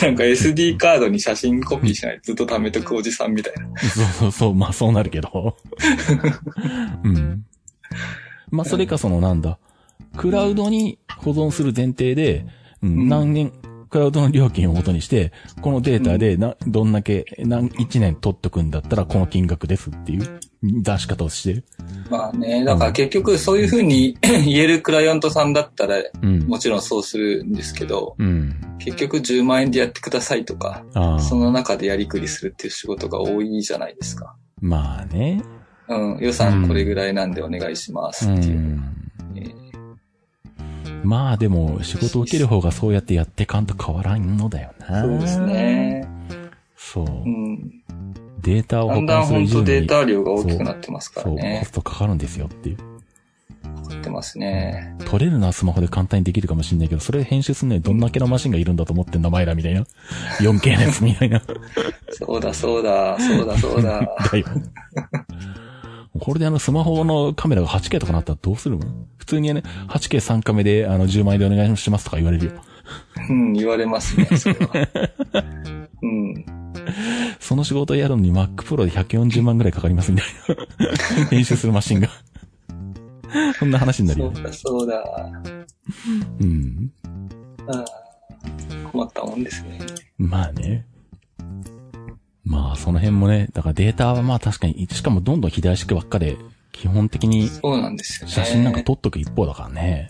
[0.00, 3.66] なんか SD カードに写真コピーしないでずっと貯めとくおじさんみたいな。
[3.80, 5.56] そうそうそう、まあそうなるけど。
[7.04, 7.44] うん。
[8.50, 9.58] まあそれかそのなんだ。
[10.16, 12.46] クラウドに保存する前提で、
[12.82, 13.52] うん、うん何年、
[13.92, 21.64] クラウドの料金を元にして、このデータでな、どんだけ、何、1年取っとくんだったらこの金額ですっていう出し方をしてる。
[22.08, 26.38] まあね、だから結局そういうふうに言えるクライアントさんだったら、うん。
[26.48, 28.58] もちろんそうするんですけど、うん。
[28.78, 30.82] 結局10万円でやってくださいとか。
[31.20, 34.34] その中でやりくりするっていう仕事が多いじゃないですか。
[34.62, 35.42] まあね。
[35.88, 38.58] うん、予算これぐらいなんでお願いしますうっていう。
[38.58, 38.76] ん。
[39.34, 39.61] ね
[41.02, 45.02] まあでも、仕事を受ける方がそうやってやってかんと変わらんのだよな。
[45.02, 45.40] そうです。
[45.40, 46.08] ね。
[46.76, 47.04] そう。
[47.06, 47.82] うん。
[48.40, 49.54] データを保だんだん管する以上に。
[49.54, 51.70] 本当データ量が大きくなってますからそう、コねス。
[51.72, 52.78] トかかるんですよっていう。
[53.88, 54.96] なってますね。
[55.04, 59.84] 取れるのはスマホで簡単にできるかもしれないけど、それ編集するのにどんだけのマシンがいるんだと思ってんだ、前らみたいな。
[60.40, 61.42] 4K のやつみたいな。
[62.10, 64.00] そうだそうだ、そうだそうだ。
[64.32, 64.46] だよ。
[66.18, 68.86] これであのスマホのカメラが 8K とかなったらどうするの
[69.16, 72.52] 普通にね、8K3 カメであの10万円でお願いしますとか言われるよ。
[73.28, 74.88] うん、言われますね、それは。
[76.02, 76.44] うん。
[77.40, 80.56] その仕事をやるのに Mac Pro で140万ぐらいかかりますみたい
[81.18, 81.26] な。
[81.26, 82.08] 編集するマシンが。
[83.58, 84.36] そんな話になるよね。
[84.36, 85.02] そうだそうだ。
[86.40, 86.92] うん。
[87.68, 89.78] あー困ったもんですね。
[90.18, 90.86] まあね。
[92.44, 96.36] まあ、その辺もね、だからデータはまあ確かに、しかもどんどん肥大していくばっかで、
[96.72, 98.32] 基本的にそうなんですよね。
[98.32, 100.08] 写真なんか撮っとく一方だからね。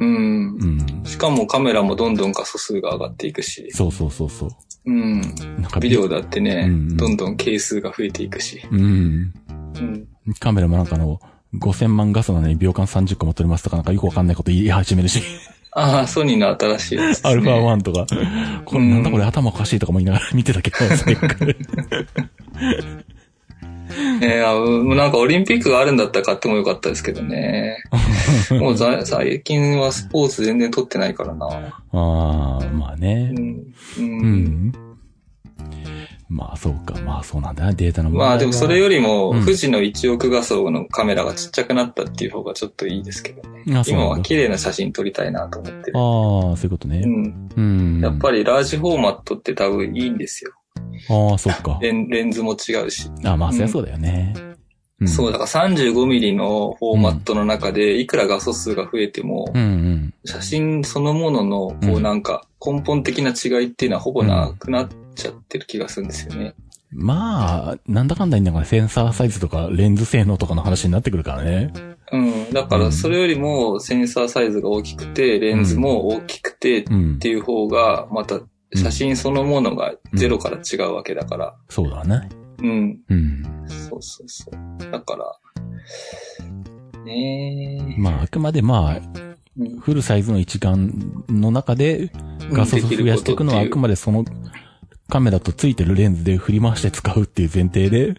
[0.00, 0.66] うんう。
[0.66, 1.04] ん。
[1.04, 3.70] しかもカメラもどんどん画素数が上がっていくし。
[3.72, 4.50] そうそうそうそう。
[4.84, 5.20] うん。
[5.20, 8.60] なんかビデオだってね、うんどんどん係数が増えていくし。
[8.70, 9.32] うん。
[9.76, 10.08] うん。
[10.40, 11.20] カメラもなんかあの、
[11.54, 15.22] 5000万画素なのに秒間30個も撮れますとかなんかよくわかんないこと言い始めるし。
[15.74, 17.30] ああ、ソニーの新しいやつです、ね。
[17.30, 18.06] アルファ1とか。
[18.64, 21.56] これなんだこれ頭おかしいとかも言いながら見てたけど、スペック。
[24.20, 27.82] ねあうんなんかオリンピックがあるんだったら買ってもよかったですけどね。
[28.50, 31.46] もうざ最近はスポーツ全然撮ってないからな。
[31.46, 31.50] あ
[31.92, 33.40] あ、まあねう。
[33.40, 33.46] ん。
[33.48, 34.00] う。
[34.00, 34.34] うん
[34.68, 34.72] ん。
[36.32, 36.98] まあそうか。
[37.02, 43.64] まあそうなんだな、データのまあでもそれよりも、うん富士の1億画素のカメラがちっちゃくなったっていう方がちょっといいですけどね。
[43.86, 45.98] 今は綺麗な写真撮りたいなと思ってる。
[45.98, 47.02] ああ、そういうことね。
[47.04, 47.48] うん。
[47.56, 48.00] うん。
[48.00, 50.52] やっぱりラージフォーマットって多分いいんですよ。
[51.10, 51.78] ああ、そっか。
[51.82, 53.10] レンレンズも違うし。
[53.24, 54.34] あまあ、そりゃそうだよね。
[55.02, 60.14] んそう、だから35ミリのフォーマットの中で、いくら画素数が増えても、うんうん。
[60.24, 66.54] 写真そのものの、こううんなんか、根本的な違いっていうのはほぼなくなっちゃってる気がするんですよね。
[66.90, 71.72] まあ、なんだかんだ言いながらセンサーサイズとかレンズ性能とかの話になってくるからね。
[72.12, 72.52] うん。
[72.52, 77.28] だから、それよりもセンサーサイズが大きくて、レンズも大きくてっうんて。
[77.28, 78.40] いう方が、また、
[78.74, 81.54] 写真そのものがゼロから違うわけだから。
[81.68, 82.28] そうだね。
[82.58, 83.00] うん。
[83.08, 83.42] うん。
[83.68, 84.90] そうそうそう。
[84.90, 85.38] だから、
[87.04, 88.00] ねえ。
[88.00, 89.32] まあ、あくまでまあ、うん
[89.80, 92.10] フルサイズの一眼の中で
[92.52, 94.24] 画素数増やしていくのはあくまでその
[95.12, 98.14] カメラとついてるレンズで振り回して使うっていう前提でっ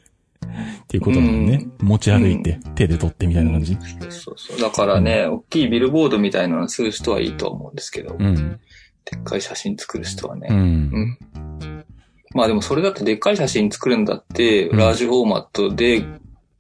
[0.88, 1.66] ていうことなのね。
[1.80, 3.74] 持ち歩いて、手で取ってみたいな感じ。
[3.74, 4.62] そうそうそう。
[4.62, 8.36] だからね、大きいビルボードみたいなのする人はいいと思うんですけど、うん。
[9.06, 10.50] でっかい写真作る人はね。
[10.52, 10.54] う。
[10.54, 11.18] うんん。
[12.36, 16.06] まあでもそれだってでっかい写真作るんだって、うんラージフォーマットで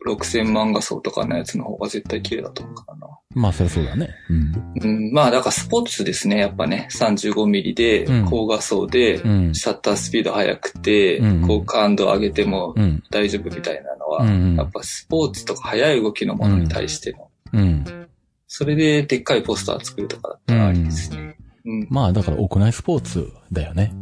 [0.07, 2.92] 6000万画素とかのやつの方が絶対綺麗だと思うか。
[3.36, 4.09] まあ、そりゃそうだね。
[4.29, 4.73] うん。
[4.81, 6.88] うん、まあだからスポーツですね、やっぱね。
[6.91, 9.55] 35ミリでうん、高画素で、うん。
[9.55, 13.03] シャッタースピード速くて、うんこう感度上げてもうん。
[13.09, 18.07] 大丈夫みたいなのは、うんやっぱスポーツとか速い動きのものに対しての、うん。
[18.47, 21.38] それででっかいポスター作るとかだったらありですね。
[21.65, 21.88] うん。
[21.89, 23.93] まあ、だから屋内スポーツだよね。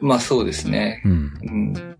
[0.00, 1.00] まあそうですね。
[1.04, 1.12] うん。
[1.12, 1.96] うん。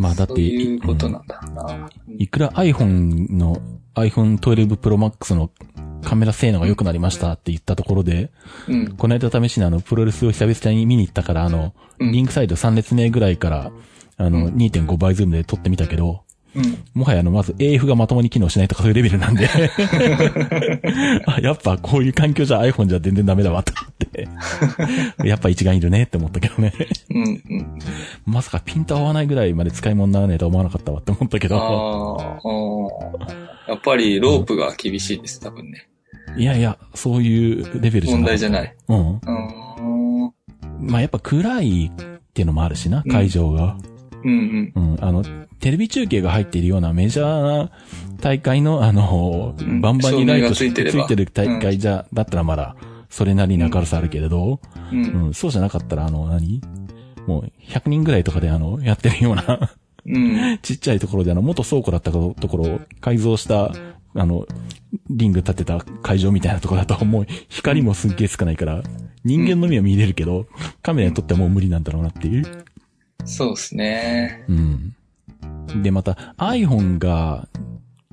[0.00, 1.90] まあ、だって、いうことうんなんだろうな。
[2.16, 3.60] いくら iPhone の
[3.94, 5.50] iPhone 12 Pro Max の
[6.02, 8.30] カメラ性能が良くなりましたって言ったところで、
[8.66, 8.96] うん。
[8.96, 13.72] この間試しにあの、プロレスを久々に見に行ったから、あの、うんリングサイド3列目ぐらいから、
[14.16, 16.22] あの、うん2.5倍ズームで撮ってみたけど、
[16.54, 16.84] うん。
[16.94, 19.48] もはやあの、まず AF がまともに機能しないとかそういうレベルなんで
[21.26, 24.28] あ、やっぱこういう環境じゃ iPhone じゃ全然ダメだわと思って。
[25.28, 26.72] やっぱ一眼いるねって思ったけどね。
[27.10, 27.24] うん。
[27.24, 27.78] うん。
[28.26, 32.40] まさかピント合わないぐらいまで使い物にならないとは思わなかったわって思ったけあど。
[33.68, 35.86] やっぱりロープが厳しいです、多分ね。
[36.36, 38.22] いやいや、そういうレベルじゃない。
[38.22, 38.74] 問題じゃない。
[38.88, 39.10] うん。
[39.14, 39.30] うー
[40.26, 40.90] ん。
[40.90, 43.76] まあやっぱ暗いっていうのもあるしな、会場が。
[43.84, 43.89] うん
[44.24, 44.72] うん。
[44.74, 45.24] うん、あの、
[45.60, 47.70] テレビ中継が入っているようなメジャーな
[48.20, 52.76] 大会の、あの、うんバンバンにライトついてればついてる大会じゃ、だったらまだ、
[53.08, 54.60] それなりに明るさあるけれど、
[54.92, 54.96] う。
[54.96, 56.60] うんん、そうじゃなかったら、あの、何？
[57.26, 59.70] もう、100人ぐらいとかで、あの、 やってるような、
[60.06, 60.58] うん。
[60.62, 63.72] ちっちゃいところで、あの、元倉庫だったところを改造した、
[64.14, 64.46] あの、
[65.08, 68.82] リング立てた会場みたいなところだと、もう、光もすっげえ少ないから、
[69.24, 70.46] 人間の目は見れるけど、
[70.82, 72.64] カメラにとってはもう無理なんだろうなっていう。
[73.24, 74.44] そうですね。
[74.48, 74.94] うん。
[75.82, 77.48] で、また iPhone が、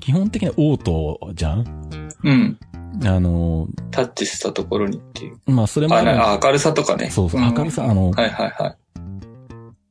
[0.00, 1.88] 基本的にオートじゃん？
[2.24, 2.58] うん。
[3.04, 5.50] あの、タッチしたところにっていう。
[5.50, 7.10] まあ、それもああ、明るさとかね。
[7.10, 8.76] そうそう、ん明るさ、あの、はいはいはい。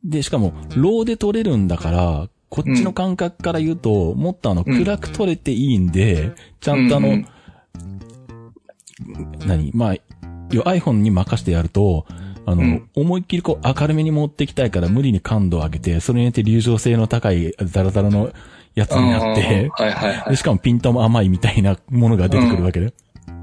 [0.04, 7.28] で、しかも、ローで撮れるんだから、こっちの感覚から言うと、もっとあの、うん暗く撮れていいんで、ちゃんとあの、うんうん
[9.46, 9.72] 何？
[9.74, 9.96] まあ、
[10.50, 12.06] iPhone に任せてやると、
[12.48, 18.32] あの、うん思いっきりこう明るめに持っていきたいから無理に感度を上げて、それによって流浄性の高いザラザラの
[18.74, 20.30] やつになって、うんはいはいはい。
[20.30, 22.94] でしかもピントも甘いみたいなものが出てくるわけで。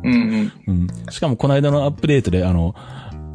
[0.02, 0.52] うんうん。
[0.66, 0.88] うん。
[1.10, 2.74] しかもこの間のアップデートで、あの、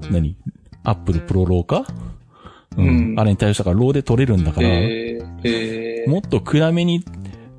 [0.09, 0.35] 何？
[0.83, 1.85] Apple ProRAW か
[2.75, 2.87] うん。
[2.87, 7.03] うんあれに対応したから、 RAW で撮れるんだから、えー、えー、もっと暗めに、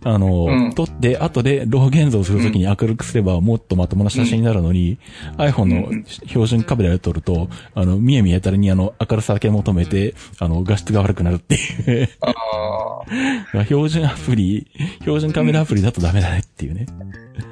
[0.03, 4.99] あの、うん撮って、後で RAW 現像するときに明るくすればもっとまともな写真になるのに、
[5.37, 12.09] iPhone のうん標準カメラで撮ると、あの、見え見えたらにあの、明るさだけ求めて、あの、画質が悪くなるっていう。
[12.21, 12.33] あ
[13.59, 13.65] あ。
[13.65, 14.67] 標準アプリ、
[15.01, 16.87] 標準カメラアプリだとダメだねっていうね。
[17.39, 17.51] え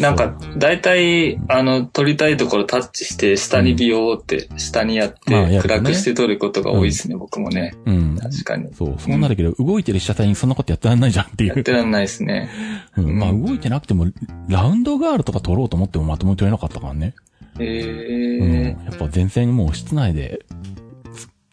[0.00, 7.74] なんか、だいたい、あの、撮りたいところタッチして、下にビヨーって、下にやって、暗くして撮ることが多いですね、僕もね。
[7.84, 8.18] うん。
[8.18, 8.72] 確かに。
[8.74, 11.62] そう、そうなるけど、動いてる被写体にそんなことやってらんないじゃんっていうやっ。
[11.62, 12.48] てらんないですね。
[12.96, 14.06] うん、まあ動いてなくても、
[14.48, 17.14] ラウンドガールとか撮ろうと思ってもまともに撮れなかったからね。
[17.58, 18.54] えうん。
[18.54, 20.40] えやっぱ全然もう室内で、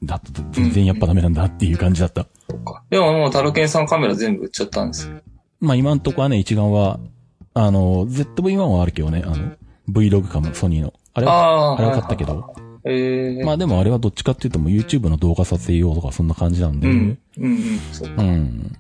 [0.04, 2.28] だと全然やっぱダメなんだっていう感じだった。
[2.50, 2.84] そうか。
[2.90, 5.22] でももう、タロケンさんカメラ全部売っちゃったんですよ。
[5.60, 7.00] まあ今んとこはね、一眼は、
[7.56, 9.54] あの、ZV-1 はあるけどね、あの、
[9.90, 10.94] Vlog かも、ソニーの。
[11.14, 12.54] あれは、あれは買ったけど。
[12.88, 16.88] ええまあでもあれはどっちかっていうともう YouTube の動画撮影用とかそんな感じなんで。
[16.88, 17.18] うん。
[17.40, 17.80] うんうん。
[17.92, 18.78] そううん。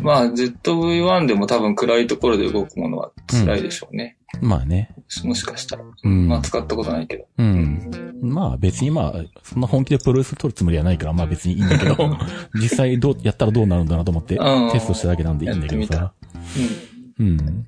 [0.00, 4.18] まあ、ZV-1 でも多分暗いところで動くものは辛いでしょうね。
[4.40, 4.94] まあね。
[5.24, 5.84] もしかしたら。
[6.04, 7.26] うんまあ、使ったことないけど。
[7.38, 8.20] うん。
[8.22, 11.96] まあ別にまあ、そんな本気でプロレス撮るつもりはないから、まあ別にいいんだけど、
[12.54, 16.12] 実際どう、やったらどうなるんだなと思ってうん、テストしただけなんでいいんだけどさ。
[16.56, 16.60] う
[16.90, 16.93] ん。
[17.18, 17.66] うん。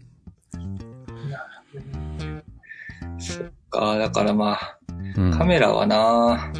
[3.18, 4.78] そっか、だからまあ、
[5.16, 5.30] うん。
[5.30, 6.52] カメラはな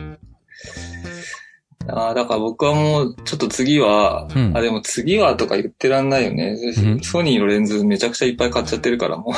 [1.89, 6.57] ああ、だから僕はもう、ちょっと次は、うんあ、でも次はとか言ってらんないよね。
[6.79, 9.35] うんソニーのレンズめちゃくちゃいっぱい買っちゃってるからもう。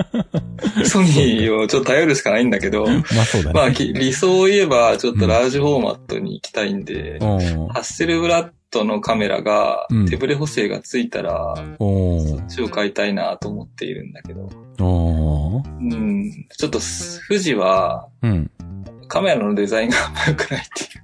[0.84, 3.54] ソニーをちょっと頼るしかないんだけど、 まあそうだね。
[3.54, 14.50] まあき理想を言えば、ちょっとラージフォーマットに行きたいんで、おハッセルブラッドのカメラがうん手ブレ補正がついたら、おそっちを買いたいなと思っているんだけど。
[14.80, 16.46] おうん。
[16.56, 16.80] ちょっと
[17.28, 18.50] 富士はうん。
[19.08, 19.96] カメラのデザインが
[20.26, 21.02] 良くないっていう。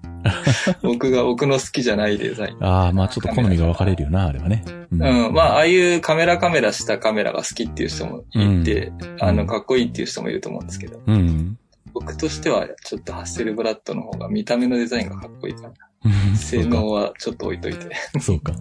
[0.83, 2.65] 僕が、僕の好きじゃないデザイン。
[2.65, 4.65] ああ、まあちょっと好みが分かれるよな、あれはね。
[4.93, 5.35] うんうん。
[5.35, 11.59] まあ、ああいうカメラカメラしたカメラが好きっていう人もいて、あの、かっこいいっていう人もいると思うんですけど、うん。
[11.93, 15.73] 僕としてはちょっとハッセルブラッドの方が見た目のデザインがかっこいいかな。
[16.37, 17.89] 性能はちょっと置いといて。
[18.21, 18.53] そうか。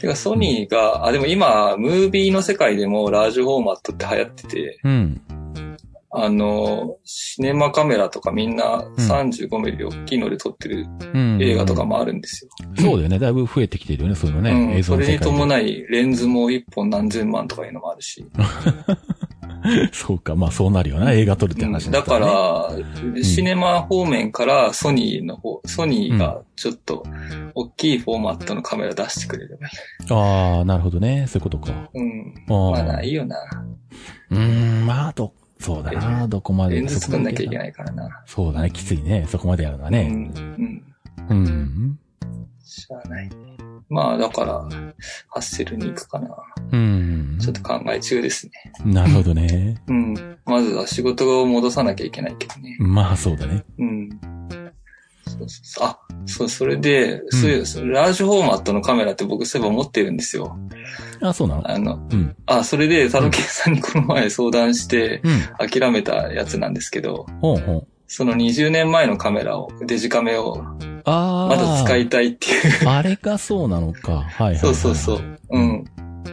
[0.00, 5.20] てか、ソニーが、あ、でも今、ムービーの世界でもラージフォーマットって流行ってて、うん。
[6.14, 11.38] あの、シネマカメラとかみんな35ミリ大きいので撮ってるうん。
[11.40, 12.50] 映画とかもあるんですよ。
[12.76, 13.18] そうだよね。
[13.18, 14.50] だいぶ増えてきてるよね、そういうのね。
[14.50, 15.18] うん、映像それに。
[15.18, 18.26] 伴い、レンズも1本何千万とかいうのもあるし。
[19.92, 20.34] そうか。
[20.34, 21.12] まあそうなるよな。
[21.12, 22.70] 映画撮るって話になだから、
[23.22, 27.04] シネマ方面からソニーの方、ソニーがちょっと
[27.54, 29.72] 大きいフォーマットのカメラ出してくれればいい。
[30.10, 31.26] ああ、なるほどね。
[31.28, 31.90] そういうことか。
[31.94, 32.34] うん。
[32.48, 33.36] あーまあないよな。
[34.30, 36.26] うーん、まあ、ど、そうだな。
[36.26, 36.76] どこまで。
[36.76, 37.58] レンズ作んなきゃいけい。
[37.58, 38.22] ないからな。
[38.26, 38.70] そうだね。
[38.70, 39.26] きついね。
[39.28, 40.08] そこまでやるのはうね。
[40.08, 40.82] ん。
[41.28, 41.38] うん。
[41.38, 41.98] うん。
[42.64, 43.30] しゃあないね。
[43.88, 44.52] まあだから、
[45.28, 46.28] ハッセルに行くかな。
[46.72, 47.38] うん。
[47.40, 48.52] ちょっと考え中ですね。
[48.84, 49.82] なるほどね。
[49.86, 50.14] うん。
[50.46, 52.76] まずは仕事を戻さなきゃいけないけどね。
[52.78, 53.64] まあそうだね。
[53.78, 54.08] うん。
[55.24, 55.86] そうそうそう。
[55.86, 60.58] あ、そう、それで、そういう、そうラージフォーマットのカメラって僕そういえば持ってるんですよ。
[61.20, 61.70] あ、そうなの？
[61.70, 62.36] あの、うん。
[62.46, 65.68] あ、それで、タロケンさんにこの前相談して、うん。
[65.70, 67.88] 諦めたやつなんですけど、ほうほう。
[68.14, 70.62] その20年前のカメラを、デジカメを、
[71.06, 71.48] ああ。
[71.48, 72.86] まだ使いたいっていう。
[72.86, 74.16] あれがそうなのか。
[74.16, 74.56] はいはいはい。
[74.58, 75.38] そうそうそう。
[75.48, 75.84] うん。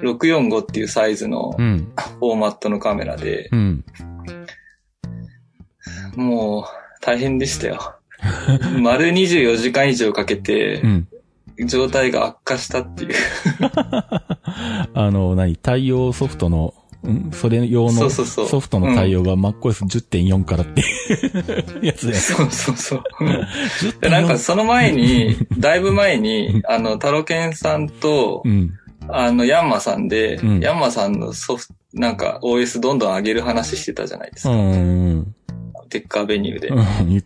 [0.02, 1.90] 645っていうサイズのうん。
[2.20, 3.86] フォーマットのカメラでう、ん。
[6.18, 6.66] もう
[7.02, 7.96] 大変でしたよ。
[8.82, 11.08] 丸24時間以上かけてう、ん。
[11.66, 13.14] 状態が悪化したっていう。
[14.94, 15.56] あの、何？
[15.56, 16.74] 対応ソフトの、
[17.08, 20.84] んそれ用のソフトの対応が MacOS10.4 からってい
[21.82, 22.14] う やつで。
[22.14, 23.04] そうそうそう。
[23.82, 28.74] 10.4でなんかその前に、 だいぶ前に、あの、タロケンさんとう、ん。
[29.08, 34.52] あの、ヤンマさんで、うんヤンマさんのソフト、なんか OS どんどん上げる話してたじゃないですか。
[34.52, 34.72] うん。
[34.72, 35.36] うん。
[35.90, 36.70] テッカーベニューで。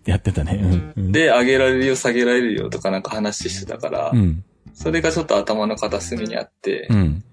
[0.06, 0.94] やってたね。
[0.96, 1.12] うん。
[1.12, 4.44] で、上げられるよ、下げられるよとかなんか話してたから、うん。
[4.74, 7.24] それがちょっと頭の片隅にあって、うん。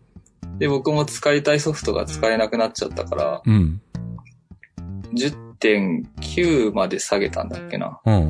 [0.61, 3.80] で、僕も使いたいソフトが使えなくなっちゃったから、うん。
[5.14, 7.98] 10.9まで下げたんだっけな。
[8.04, 8.28] うん。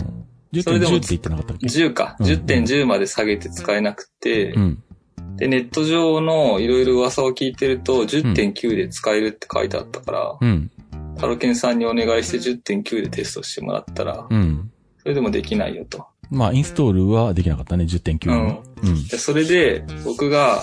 [0.63, 2.17] それでも10.10って言ってなかったっけ？10か。
[2.19, 4.83] うん10.10まで下げて使えなくて、うん。
[5.37, 10.71] で、ネット上のいろいろ噂を聞いてると、10.9で使えるって書いてあったから、うん。
[11.19, 14.71] タロケンさんにお願いして10.9でテストしてもらったら、うん。
[14.99, 16.07] それでもできないよと。
[16.31, 18.63] まあ、インストールはできなかったね、10.9の。
[18.83, 19.09] うん。
[19.09, 20.63] でそれで、僕が、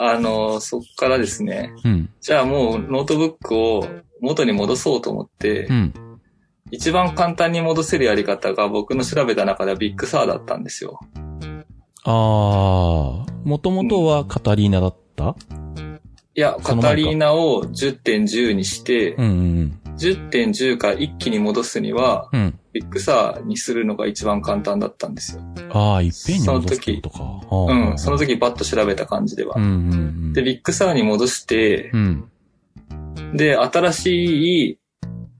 [0.00, 2.10] あの、そっからですね、うん。
[2.20, 3.86] じゃあもうノートブックを
[4.20, 5.94] 元に戻そうと思って、うん。
[6.70, 11.00] 一番簡単に戻せるやり方が僕の調べた中では Big Sur だったんですよ。
[12.04, 15.34] あー、もともとは Catalina だった？
[16.34, 19.28] いや、 Catalina を10.10にして、うんう
[19.62, 22.40] ん10.10から一気に戻すには、うん。
[22.40, 22.60] うん。
[22.72, 25.42] Big Sur にするのが一番簡単だったんですよ。
[25.70, 27.72] あー、いっぺんに戻すってことか。
[27.72, 28.28] うん、その時。
[28.28, 29.54] 時バッと調べた感じでは。
[29.56, 29.96] うんうんう
[30.30, 30.32] ん。
[30.32, 32.30] で、 Big Sur に戻して、うん。
[33.34, 34.78] で、新しい、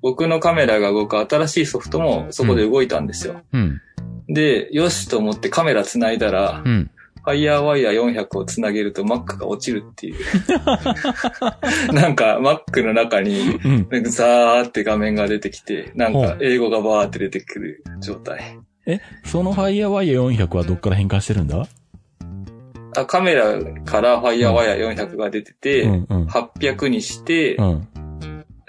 [0.01, 3.43] 僕のカメラが動く新しいソフトもそこで動いたんですよ。
[3.53, 3.81] うん。
[4.29, 6.91] で、よしと思ってカメラ繋いだら、うん。
[7.33, 10.17] FireWire400 を繋げると Mac が落ちるっていう。
[11.93, 13.89] なんか Mac の中に、うん。
[13.91, 18.59] なんかザーって画面が出てきて、なんか英語がバーって出てくる状態。
[18.87, 21.67] え、その FireWire400 はどっから変換してるんだ？
[22.97, 26.27] あカメラから FireWire400 が出てて、うんうん。
[26.27, 27.89] 800にして、うん。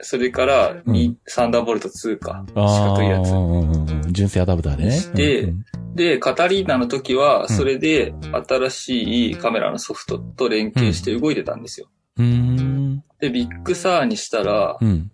[0.02, 2.46] それからに、うん Thunderbolt 2か。
[2.56, 3.36] 四あ角いやつー。
[3.36, 4.92] うんうんうん純正アダプターでね。
[4.92, 8.14] してうんで、 Catalina の時は、んそれで
[8.48, 11.88] 新しいカメラのソフトと連携して動いてたんですよ。
[12.18, 13.04] うん。
[13.20, 15.12] で、 Big Sur にしたら、うん。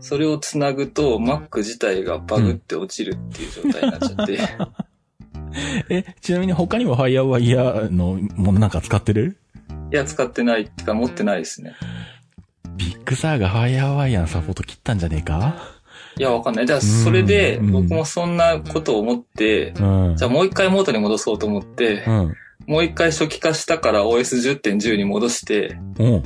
[0.00, 4.38] それを繋ぐと Mac 自体がバグって落ちるっていう状態になっちゃって。
[5.90, 9.36] え、ちなみに他にも FireWire のものなんか使ってる？
[9.92, 11.74] いや、使ってないってか持ってないですね。
[12.76, 15.56] Big Sur が FireWire のサポート切ったんじゃねえか？
[16.16, 16.66] いや、わかんない。
[16.66, 20.16] じゃあ、それで、うん僕もそんなことを思って、うん。
[20.16, 22.34] じゃあもう一回元に戻そうと思ってう、ん。
[22.66, 26.22] もう一回初期化したから OS10.10 に戻して、おう。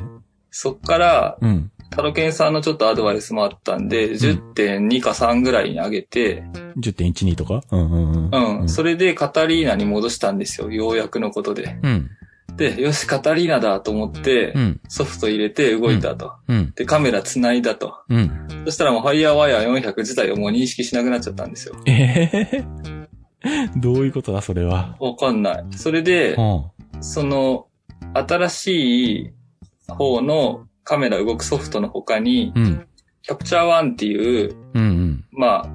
[0.50, 1.70] そっから、うん。
[1.88, 6.42] タロケンさんのちょっとアドバイスもあったんで、10.2か3ぐらいに上げて、
[6.78, 7.62] 10.12とか？
[7.70, 8.60] うんうんうん。
[8.62, 10.70] うん、それでカタリーナに戻したんですよ。
[10.72, 11.78] ようやくのことで。
[11.82, 12.10] うん。
[12.56, 14.80] で、よし、カタリーナだと思ってう、ん。
[14.88, 16.32] ソフト入れて動いたと。
[16.48, 16.72] うん。
[16.74, 17.94] で、カメラ繋いだと。
[18.08, 18.48] うん。
[18.64, 21.76] そしたらもう FireWire400 自体をもう認識しなくなっちゃったんですよ。
[21.86, 22.64] ええ
[23.76, 24.96] どういうことだ、それは？
[24.98, 25.64] わかんない。
[25.76, 26.42] それでう、
[26.98, 27.02] ん。
[27.02, 27.66] その、
[28.14, 29.30] 新しい
[29.88, 32.86] 方のカメラ動くソフトの他に、うん。
[33.22, 35.24] キャプチャーワンっていう、うんうん。
[35.32, 35.68] まあ、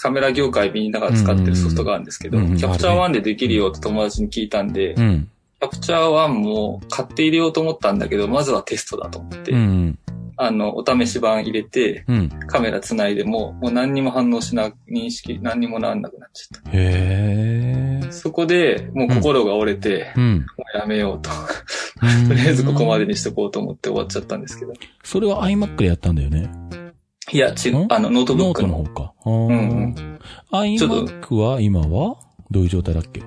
[0.00, 5.30] カメラ業界みんなが使ってるソフトがあるんですけど、うんうんキャプチャーワンでできるよって友達に聞いたんで、キうん。
[5.60, 9.98] ャプチャーワンも買って入れようと思ったんだけど、まずはテストだと思って、うん。
[10.40, 12.28] あの、お試し版入れて、うん。
[12.46, 18.12] カメラ繋いでも、もう何にも反応しな、認識、何にもなんなくなっちゃった。。
[18.12, 20.46] そこで、もう心が折れて、うん。
[20.56, 21.30] もうやめようと。
[22.28, 24.74] とりあえずここまでにしとこうと思って終わっちゃったんですけど。
[25.02, 26.48] それは iMac でやったんだよね？
[27.32, 29.06] いや、違う、あの、ノートブックのノートの方。
[29.08, 29.12] か。
[29.26, 29.52] うんう
[29.88, 29.94] ん。
[30.52, 32.16] iMac は今は？
[32.52, 33.22] どういう状態だっけ？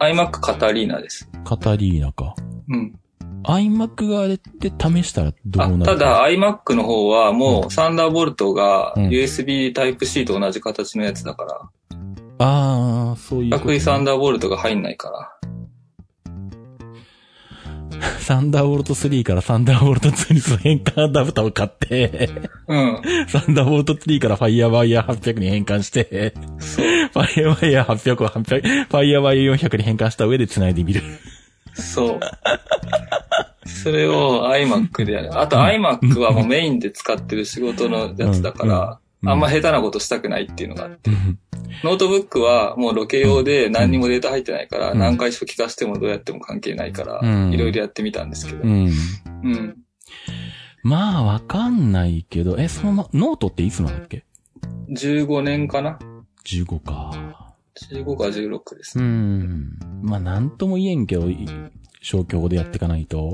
[0.00, 1.28] iMac Catalina です。
[1.44, 2.36] Catalina か。
[2.68, 2.94] うん。
[3.42, 11.96] iMac 側で試したらどうなるあただ、iMac の方はもうう、 Thunderbolt がうん USB Type-C と同じ形のやつだから、
[12.38, 15.37] ああ、そういう四ことね、角い Thunderbolt が入んないから。
[18.20, 22.30] Thunderbolt 3から Thunderbolt 2にその変換アダプターを買って、
[22.66, 23.02] うん。
[23.28, 26.34] Thunderbolt 3から FireWire 800に変換して。
[27.12, 31.02] FireWire 800を800、FireWire 400に変換した上で繋いでみる。
[31.74, 32.20] そう。
[33.66, 35.38] それを iMac でやる。
[35.38, 41.10] あと iMac はもうメインで使ってる仕事のやつだから、あんま下手なことしたくないっていうのがあって。
[41.84, 48.62] ノートブックはもうロケ用で何にもデータ入ってないから、うん何回初期化してもどうやっても関係ないから、うんいろいろやってみたんですけど。
[48.62, 48.90] うん。
[49.44, 49.76] うん。
[50.82, 54.24] まあ、わかんないけど、え、そのま、ノートっていつなんだっけ
[54.90, 55.98] ？15年かな
[56.44, 57.44] ?15 か。
[57.92, 59.08] ?15 か16ですうね。
[59.08, 59.78] ん。
[60.02, 61.46] まあ、なんとも言えんけど、い
[62.00, 63.32] 消去法でやっていかないと。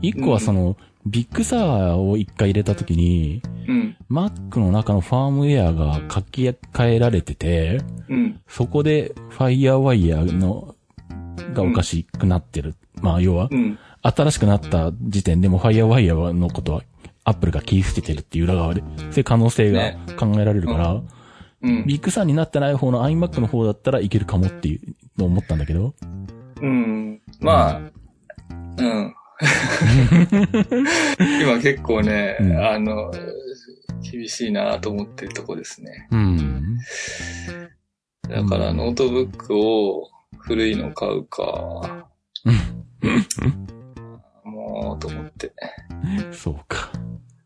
[0.00, 0.76] 一個はその、
[1.06, 3.96] Big Sur を一回入れたときに、うん。
[4.10, 8.40] Mac の中のファームウェアが書き換えられてて、うん。
[8.48, 10.74] そこで FireWire の、
[11.52, 12.74] がおかしくなってる。
[13.02, 13.78] まあ、要は、うん。
[14.02, 16.82] 新しくなった時点でも FireWire のことは
[17.24, 21.02] Apple が切り捨ててるっていう裏側で、そういう可能性がね考えられるから、
[21.62, 21.86] うん。
[21.86, 24.80] Big Sur になってない方の iMac の方だったらいけるかもっていう
[25.18, 25.94] のを思ったんだけど。
[26.60, 27.20] うん。
[27.40, 27.80] まあ、
[28.78, 29.14] うん。
[31.42, 33.12] 今結構ね、うんあの、
[34.10, 36.08] 厳しいなと思ってるとこですね。
[36.10, 36.78] うん。
[38.28, 42.08] だからノートブックを古いの買うか、
[44.44, 45.52] もうと思って。
[46.32, 46.90] そうか。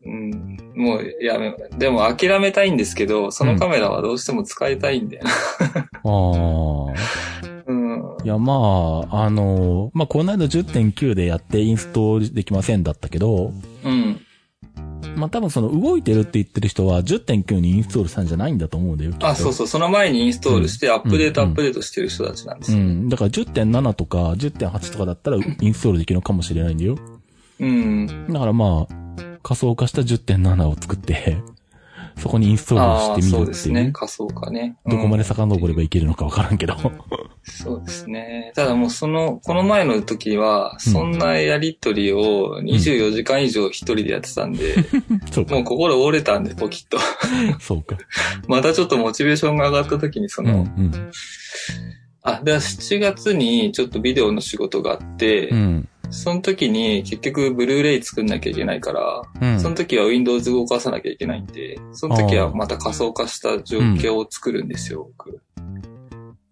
[0.05, 0.57] うん。
[0.75, 5.31] もうやめ、でも諦めたいんですけど、そのカメラはどうしても使いたいんだよな。
[5.31, 6.93] あ
[7.38, 7.38] あ。
[8.19, 8.25] うん。
[8.25, 13.53] いや、まあ、あの、まあ、この間10.9でやってインストールできませんだったけど、
[13.83, 14.21] うん。
[15.15, 19.13] まあ、多分その動いてるって言ってる人は10.9にインストールしたんじゃないんだと思うんだよ。
[19.21, 19.67] あ、そうそう。
[19.67, 22.77] その前にインストールして、アップデート、うんアップデートしてる人たちなんですよ。
[22.77, 23.09] うん。
[23.09, 26.97] だから10.7とか10.8とかだったらインストールできるのかもしれないんだよ。
[27.59, 28.27] うん。
[28.29, 28.93] だからまあ、
[29.43, 31.37] 仮想化した10.7を作って、
[32.19, 33.53] そこにインストールしてみそうるっていう。
[33.53, 33.91] ですね。
[33.93, 34.77] 仮想化ね。
[34.85, 36.75] どこまでうん遡ればいけるのかわからんけど。
[37.43, 38.51] そうですね。
[38.55, 44.75] ただもうその、この前の時は、そんなやりとりを24時間以上一人でやってたんで、
[45.31, 45.63] そうかもう。
[45.63, 46.97] 心折れたんで、ポキッと。
[47.59, 47.97] そうか。
[48.47, 51.11] またちょっとモチベーションが上がった時にそうん、の、うん。
[52.37, 55.89] あ、で、7月にちょっとビデオの仕事があって、うん。
[56.11, 59.59] その時に結局ブルーレイ作んなきゃいけないから、うん。
[59.59, 65.39] その時は Windows 動かさなきゃいけないんで、その時はまた仮想化した状況を作るんですよ、僕。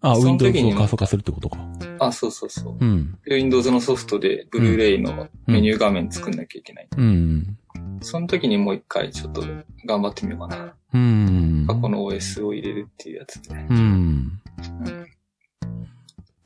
[0.02, 1.58] あ、Windows にを仮想化するってことか。
[2.00, 2.78] あ、そうそうそう。
[2.80, 3.18] うん。
[3.26, 6.88] で Windows のソフトでブルーレイのメニュー画面作んなきゃいけない。
[6.96, 7.58] うん。
[8.02, 9.42] その時にもう一回ちょっと
[9.86, 10.74] 頑張ってみようかな。
[10.94, 11.66] うん。
[11.68, 13.56] 過去の OS を入れるっていうやつで。
[13.70, 14.40] うん。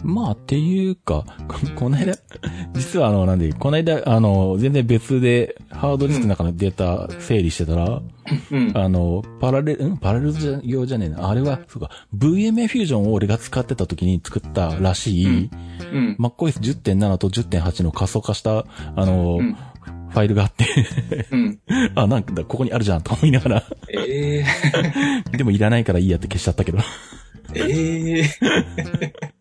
[0.03, 2.15] まあ、っていうか、こ この間、
[2.73, 8.01] 実はあの、なんで、この間、あの、全然別で、ハードディスクの中のデータ整理してたら、
[8.51, 8.71] うん。
[8.75, 9.97] あの、パラレル、ん？
[9.97, 11.29] パラレルじゃ用じゃねえな。
[11.29, 16.17] あれは、そうか、VMA フュージョンを俺が使ってた時に作ったらしい、うん。
[16.19, 19.55] MacOS10.7 と10.8の仮想化した、あの、うん
[20.11, 20.65] ファイルがあって、
[21.31, 21.59] うん。
[21.95, 24.43] あ、なんか、ここにあるじゃんと思いながら、え
[25.31, 26.79] え でもいらないからいいやって消しちゃったけど。
[27.55, 29.40] ええい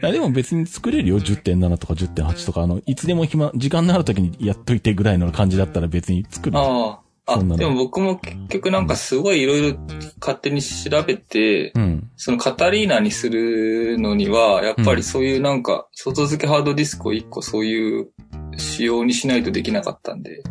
[0.00, 1.20] や、でも別に作れるよ。
[1.20, 6.58] 10.7とか10.8とか、あの、いつでも暇、時間のある時にやっといてぐらいの感じだったら別に作る。
[6.58, 7.10] ああ。
[7.26, 9.78] あ、そんなのでも僕も結局なんかすごいいろいろ
[10.20, 12.10] 勝手に調べて、うん。
[12.16, 18.08] そのカタリーナにするのには、やっぱりそういうなんか、外付けハードディスクを一個そういう
[18.56, 20.42] 仕様にしないとできなかったんで。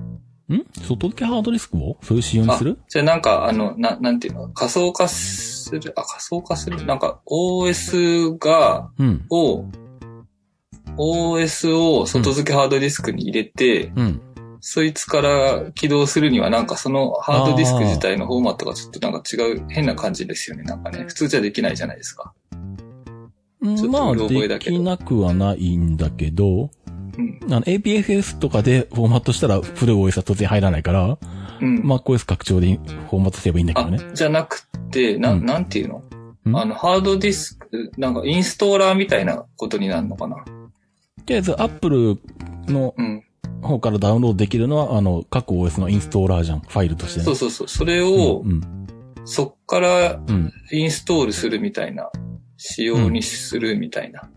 [0.54, 0.66] ん？
[0.82, 2.80] 外付けハードディスクをそういう仕様にする？
[2.88, 4.50] じゃあなんか、あの、な、なんていうの？
[4.50, 6.86] 仮想化する、あ、仮想化する？
[6.86, 9.26] なんか OS が、うん。
[9.30, 9.66] を、
[10.98, 14.22] OS を外付けハードディスクに入れて、うん。
[14.62, 20.64] そいつから起動するにはなんかそのハードディスク自体のフォーマットがちょっとなんか違う変な感じですよね。
[20.64, 21.06] なんかね。
[21.08, 22.34] 普通じゃできないじゃないですか。
[23.62, 26.70] うんちょっとまあ、できなくはないんだけど、
[27.20, 27.54] うん。
[27.54, 31.18] あの、APFS とかでフォーマットしたら古い OS は当然入らないから、
[31.62, 31.82] うん。
[31.82, 36.04] MacOS 拡張でフォーマットすればいいんだけあどね。、じゃなくて、な、うんなんていうの？
[36.52, 36.58] ん？
[36.58, 40.38] あの、ハードディスク、なんかインストーラーみたいなことになるのかな？
[40.38, 40.44] と
[41.28, 42.18] りあえず Apple
[42.68, 43.24] のうん。
[43.62, 46.62] 方からダウンロードできるのは、あの、各 OS のインストーラーじゃん。
[46.62, 47.26] ファイルとしてね。
[47.26, 47.68] そうそうそう。
[47.68, 48.62] それをう、ん。
[49.26, 50.50] そっからうん。
[50.72, 52.10] インストールするみたいな、
[52.56, 54.30] 仕様にするみたいな。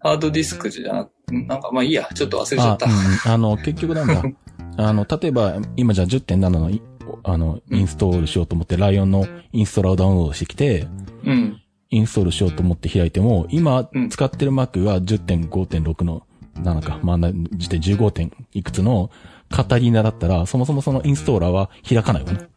[0.00, 2.86] ハードディスクじゃなく、なんかまあいいや、ちょっと忘れちゃあっ、た。
[2.86, 4.22] うん、あの、結局なんだ。
[4.76, 6.80] あの、例えば、今じゃあ10.7のい、
[7.24, 10.86] あの、インストールしようと思って、ライオンのインストーラーをダウンロードしてきて、
[11.24, 11.60] うん。
[11.90, 16.22] インストールしようと思って開いても、今うん使ってる Mac が10.5.6の、
[16.62, 19.10] 7か、まあ、な時点15点いくつの
[19.48, 22.48] カタリナだったら、そもそもそのインストーラーは開かないわね。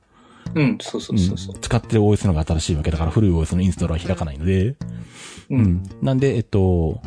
[0.53, 1.61] うん、そうそうそうそううん。
[1.61, 4.75] 使ってる OS のが新しいわけだから、古い OS のインストーラーは開かないので、
[5.51, 5.55] う。
[5.55, 5.83] うんん。
[6.01, 7.01] なんで、えっと、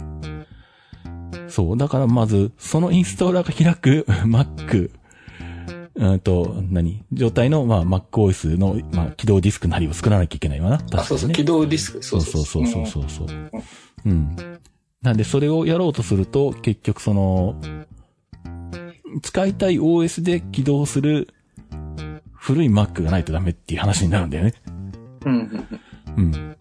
[1.49, 1.77] そう。
[1.77, 4.91] だからまず、そのインストーラーが開く Mac、
[5.97, 7.05] うんと、何？
[7.13, 10.79] 状態の、まあ、MacOS の、まあ、起動ディスクなりを作らなきゃいけないわな。
[10.79, 11.03] 確かに、ね。
[11.03, 12.03] あ、そうそう、起動ディスク。
[12.03, 12.87] そそううそうそう。
[12.87, 13.51] そうそうそうそう。
[14.07, 14.37] うん。
[15.03, 17.61] なんで、それをやろうとすると、結局その、
[19.23, 21.29] 使いたい OS で起動する
[22.33, 24.55] 古い Mac がないとダメっていう話になるんだよね。
[25.25, 25.67] うん。
[26.17, 26.57] うん。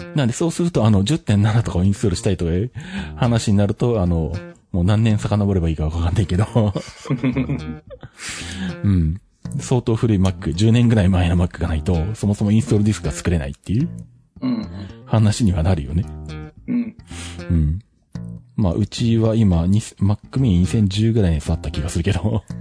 [0.00, 0.14] うん。
[0.14, 2.70] なんで、そうすると、あの、10.7とかをインストールしたいとかいう
[3.16, 4.32] 話になると、あの、
[4.72, 6.46] もう何年遡ればいいかわかんないけど、
[8.84, 9.20] うん。
[9.58, 13.88] 相当古い Mac、10年ぐらい前の Mac がないと、そもそもインストールディスクが作れないっていう
[14.40, 14.66] うん。
[15.06, 16.04] 話にはなるよね。
[16.68, 16.96] うん。
[17.50, 17.78] うん。
[18.56, 22.42] まあ、うちは今、に Mac mini 2010ぐらいに座った気がするけど。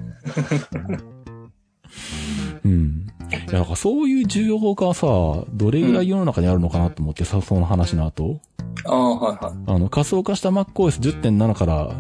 [2.65, 3.07] うん。
[3.31, 5.07] いや、だからそういう需要がさ、
[5.53, 8.39] どれぐらい世の中にあるのかなと思ってさ、その話の後。
[8.85, 9.55] ああ、はいはい。
[9.67, 11.91] あの、仮想化した MacOS10.7 から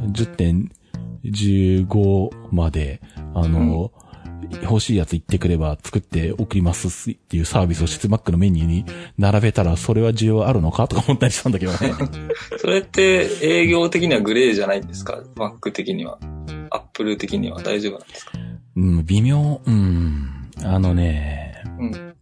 [1.23, 3.01] 10.15まで、
[3.33, 3.91] あの、
[4.63, 8.85] 欲しいやつ言ってくれば作って送りますっていうサービスを質 Mac のメニューに
[9.17, 11.77] 並べたら、それは需要あるのかとか思ったりしたんだけどね。
[12.57, 16.17] それって営業的にはグレーじゃないんですか ?Mac 的には。
[16.71, 18.31] Apple 的には大丈夫なんですか？
[18.75, 19.61] うん、微妙。
[19.65, 20.38] うん。
[20.63, 22.15] あのね、うん。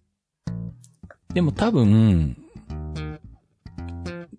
[1.33, 2.37] でも多分、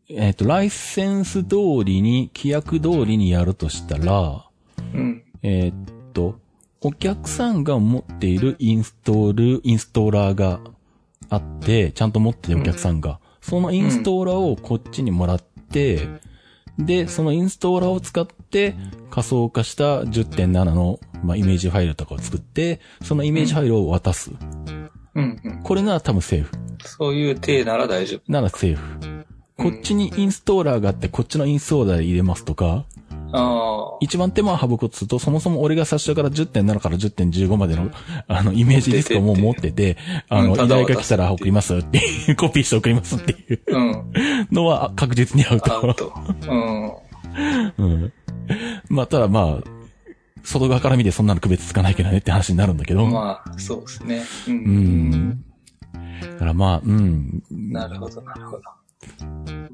[0.08, 4.46] えっ、と、ライセンス通りに、規約通りにやるとしたら、
[4.94, 5.22] うん。
[5.42, 6.38] えっと、
[6.80, 10.60] お客さんが持っているインストール、インストーラーが
[11.28, 16.08] あって、ちゃんと持ってるお客さんが、そのインストーラーをこっちにもらって、
[16.78, 18.37] で、そのインストーラーを使って
[19.10, 24.30] 仮想化した10.7の、まあ、イメージファイルとかを作って、そのイメージファイルを渡す。
[25.14, 25.40] うん。
[25.44, 25.62] うん。
[25.62, 26.54] これなら多分セーフ。
[26.84, 29.26] そういう体なら大丈ならセーフ。
[29.56, 32.84] こっちにインストーラーがあって、こっちのインストーラーで入れますとか、
[33.28, 33.36] 夫。
[33.36, 33.98] ああ。
[34.00, 37.90] 一番手間を省くとすると、そもそも俺が最初から10.7から10.15までの、
[38.26, 39.96] あの、イメージディスクをもう持ってて、
[40.28, 44.12] あの、依頼が来たら送りますっていう、 コピーして送りますっていううん。
[44.50, 45.94] のは確実にアウアウト。
[45.94, 46.12] ト。
[46.48, 46.92] うん。
[47.78, 48.12] うん。
[48.88, 49.68] まあ、ただまあ、
[50.44, 53.06] 外側から見てそんなの区別つかないけどねって話になるんだけど。
[53.06, 54.22] まあ、そうですね。
[54.46, 54.50] う。
[54.50, 55.44] うんん。
[56.20, 57.42] だからまあ、うん。
[57.50, 58.62] なるほど、なるほど。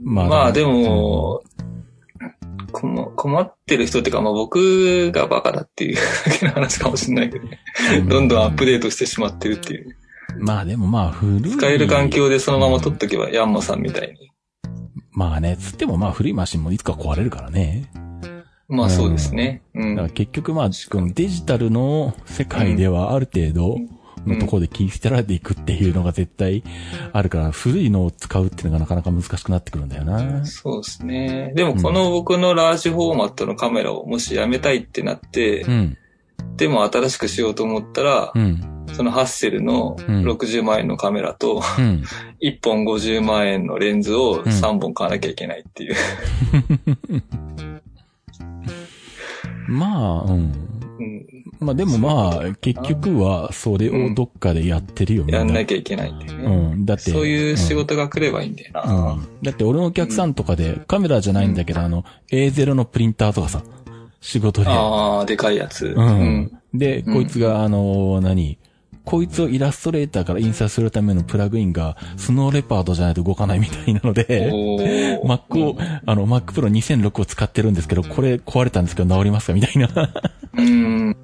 [0.02, 1.42] ままあ、でも、
[2.72, 7.60] 困困ってる人っていうか、まあ僕がバカだっていうだけの話かもしれないけどね。
[8.00, 9.96] うんどんどんアップデートしてしまってるっていう。
[10.38, 11.52] まあでもまあ、古い。
[11.52, 14.30] 使える環境でそのまま取っとけば、ヤンマさんみたいに。
[15.12, 17.90] まあね、つってもまあ古いマシンもいつか壊れるからね。
[18.68, 19.62] まあそうですね。
[19.74, 20.10] うだからん。
[20.10, 23.78] 結局まあ、このデジタルの世界ではある程度
[24.26, 26.64] のところで切り捨てられていくっていうのが絶対
[27.12, 30.44] あるから、古いのを使うっていうのがなかなか難しくなってくるんだよな。
[30.46, 31.52] そうですね。
[31.54, 35.98] でもこの僕のラージフォーマットのカメラをもしやめたいってなってう、ん。
[36.56, 38.86] でも新しくしようと思ったらう、ん。
[38.92, 42.02] そのハッセルのうん60万円のカメラと、うん。
[42.40, 45.94] 1本50万円のレンズを3本買わなきゃいけないっていう。
[49.66, 50.52] まあ、うん。
[50.98, 55.38] うんまあでもまあ、結局はそれをどっかでやってるよ、みんな。
[55.40, 56.44] やんなきゃいけないっていうね。
[56.44, 56.84] うん。
[56.84, 57.10] だって。
[57.10, 59.12] そういう仕事が来ればいいんだような。
[59.14, 59.26] ん。
[59.42, 63.62] だって俺のお客さんとかで、カメラじゃないんだけど、あの、A0 のプリンターとかさ、
[64.20, 64.68] 仕事で。
[64.68, 65.86] ああ、でかいやつ。
[65.86, 66.06] ううん
[66.42, 66.52] ん。
[66.74, 68.58] で、うんこいつが、あの、何？
[69.04, 74.50] こいつをイラストレーターから印刷するためのプラグインが、スノーレパードじゃないと動かないみたいなので、
[75.24, 75.76] Mac を、
[76.06, 79.88] あの、Mac Pro 2006を使ってるんですけど、これ壊れたんですけど治りますかみたいな。
[80.56, 81.16] うん。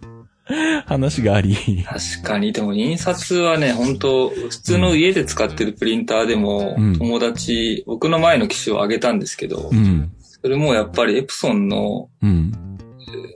[0.87, 1.57] 話があり。
[1.85, 10.11] 確かに、でも印刷はね、本当普通の家で使ってるプリンターでも、うん友達、僕の前の機種をあげたんですけど、うん。
[10.21, 12.53] それもやっぱりエプソンのうん。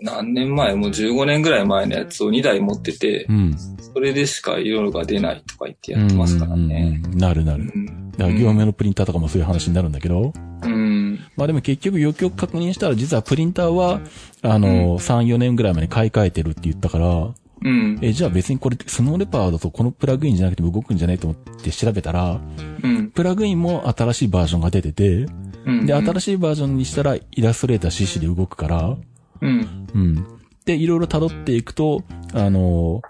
[0.03, 3.57] 何年前、もう15年ぐらい前のやつを2台持っててう、ん。
[3.95, 7.01] それでしか色が出ないとか言ってやってますからね。
[7.05, 7.73] うんうんうんなるなる。
[7.75, 8.11] うん。
[8.13, 11.21] だから業務用のプリンターとかもそういう話になるんだけど、うん。
[11.37, 14.01] まあでも結局よくよく確認したら実はプリンターは、
[14.43, 17.99] あの、3、4年ぐらい前に買い替えてるって言ったから、うん。
[18.03, 22.41] え、じゃあ別にこれスノーレパーだとこのプラグインじゃなくても動くんじゃないと思って調べたら、
[22.83, 23.11] うん。
[23.11, 25.27] プラグインも新しいバージョンが出てて、
[25.67, 25.87] うん。
[25.87, 28.97] で、新しいバージョンにしたらイラストレーター CC で動くから、
[29.41, 29.89] うん。
[29.95, 30.27] うん。
[30.65, 33.03] で、いろいろ辿っていくと、あの、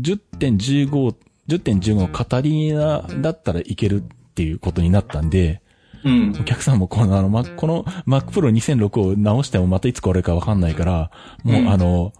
[0.00, 1.14] 10.15、
[1.48, 4.04] 10.15のカタリーナだったらいけるっ
[4.34, 5.62] ていうことになったんで、
[6.04, 6.44] うんお。
[6.44, 11.10] 客さんもこの、あの、ま、この Mac Pro 2006を直してもまたいつ壊れるかわかんないから、
[11.42, 12.12] もう、うんあの、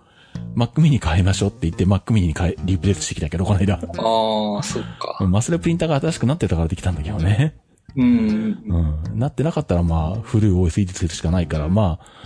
[0.55, 3.75] Mac mini 変えましょうって言って Mac mini に変え、リプレイスしてきたけど、この間。
[3.75, 5.25] ああ、そっか。
[5.27, 7.57] マスレプリンターが新しくなってたからできたんだけどね。
[7.97, 9.03] うん。
[9.13, 9.19] うん。
[9.19, 12.20] なってなかったらまあ、古い OS 維持するしかないから、まあ、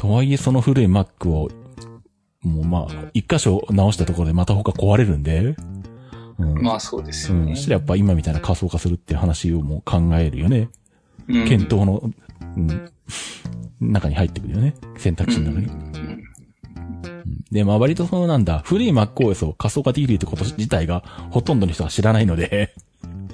[0.00, 1.50] とはいえその古い Mac を、
[2.40, 5.54] もうまあ、一箇所直したところでまた他壊れるんで、
[6.38, 6.62] うん。
[6.62, 7.40] まあそうですうん。
[7.40, 7.60] よねそ。
[7.60, 10.70] したらやっぱ今みたいな仮想化するっていう話をもう考えるよね。
[11.28, 12.02] うん検討の、
[12.56, 12.90] うん、
[13.80, 14.74] 中に入ってくるよね。
[14.96, 15.66] 選択肢の中に。
[15.66, 16.24] うん
[17.50, 22.72] で、まあ割とそのなんだ、古い MacOS を仮想化できるってこと自体がほとんどの人は知らないので、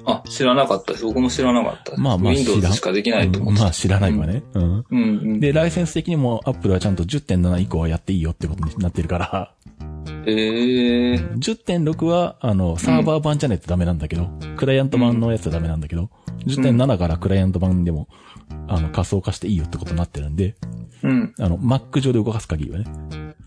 [0.07, 1.03] あ、知らなかったです。
[1.03, 1.97] 僕も知らなかった。
[1.97, 3.63] まあまあ Windows しかできないと思ってた。
[3.65, 4.41] まあ知らないわね。
[4.53, 4.63] うん。
[4.63, 4.97] うんう
[5.35, 5.39] ん。
[5.41, 9.53] で、ライセンス的にも Apple はちゃんと10.7以降はやっていいよってことになってるから、
[10.25, 11.37] ええー。
[11.37, 16.09] 10.6は、あの、サーバー版じゃないとダメなんだけど、クライアント版のやつはダメなんだけど、
[16.45, 18.07] 10.7からクライアント版でも、
[18.67, 20.55] あの、仮想化していいよってことになってるんで、
[21.03, 21.33] うん。
[21.37, 22.85] あの、Mac 上で動かす限りはね。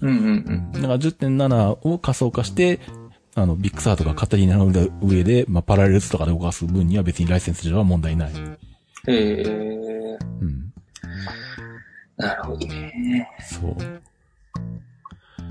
[0.02, 2.80] うんうんだから10.7を仮想化して、
[3.34, 4.66] あの、 Big Sur とか Catalina の
[5.02, 8.32] 上で、まあ、 Parallels とかで動かす分には別にライセンス上は問題ない。
[8.32, 8.58] うん。
[9.06, 10.18] ええー。
[10.40, 10.72] うん。
[12.16, 13.28] なるほどね。
[13.40, 13.76] そう。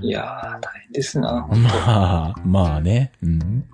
[0.02, 1.46] いやー、大変ですな。
[1.50, 3.12] まあ、まあね。
[3.22, 3.64] うん。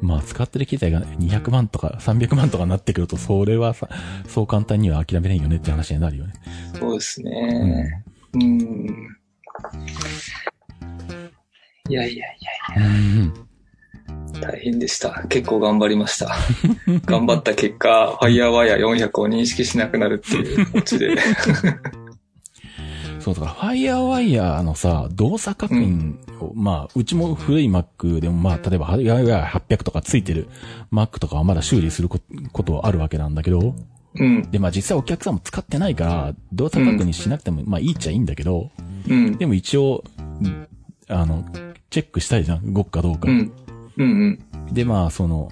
[0.00, 3.88] まあ、使ってる機材が200万とか300万とかになってくると、それはさ、
[4.26, 6.32] そう簡単には諦めれんよねって話になるよね。
[6.78, 8.04] そうですうね。
[8.34, 8.42] ん。
[8.42, 8.86] うん。
[11.90, 12.38] いやいやい
[12.76, 13.34] やうん。
[14.40, 15.24] 大変でした。
[15.28, 16.36] 結構頑張りました。
[17.04, 21.16] 頑張った結果、FireWire400 を認識しなくなるっていうオチで。
[23.18, 30.48] そうだから、FireWire のさ、動作確認を、まあ、うちも古い Mac でも、まあ、例えば FireWire800 とかついてる
[30.92, 32.20] Mac とかはまだ修理するこ
[32.52, 33.74] ことはあるわけなんだけど、
[34.14, 34.48] うん。
[34.50, 38.70] で、まあ実際お客さんも使ってないから、動作確認しなくても、まあいいっちゃいいんだけど、
[39.08, 39.36] うん。
[39.36, 40.04] でも一応、
[40.42, 40.68] うん
[41.10, 41.44] あの、
[41.90, 43.28] チェックしたいじゃん、動くかどうか。
[43.28, 43.52] うん。
[43.96, 44.38] うん。
[44.72, 45.50] で、まあその、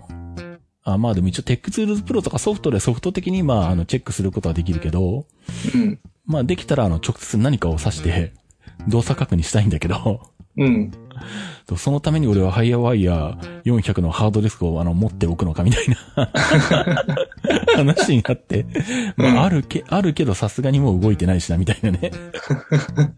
[0.85, 5.27] あまあでも一応 TechTool Pro とかソフトでソフト的にまああのチェックすることはできるけど、
[5.75, 5.99] うん。
[6.25, 8.33] まあできたらあの直接何かを指して
[8.87, 10.23] 動作確認したいんだけど、
[10.57, 10.91] うん。
[11.77, 15.85] そのために俺は FireWire400 のハードディスクをあの持っておくのかみたい
[16.17, 16.31] な
[17.77, 18.67] 話になって、
[19.17, 22.13] まああるけ、あるけどさすがにもう動いてないしなみたいなね。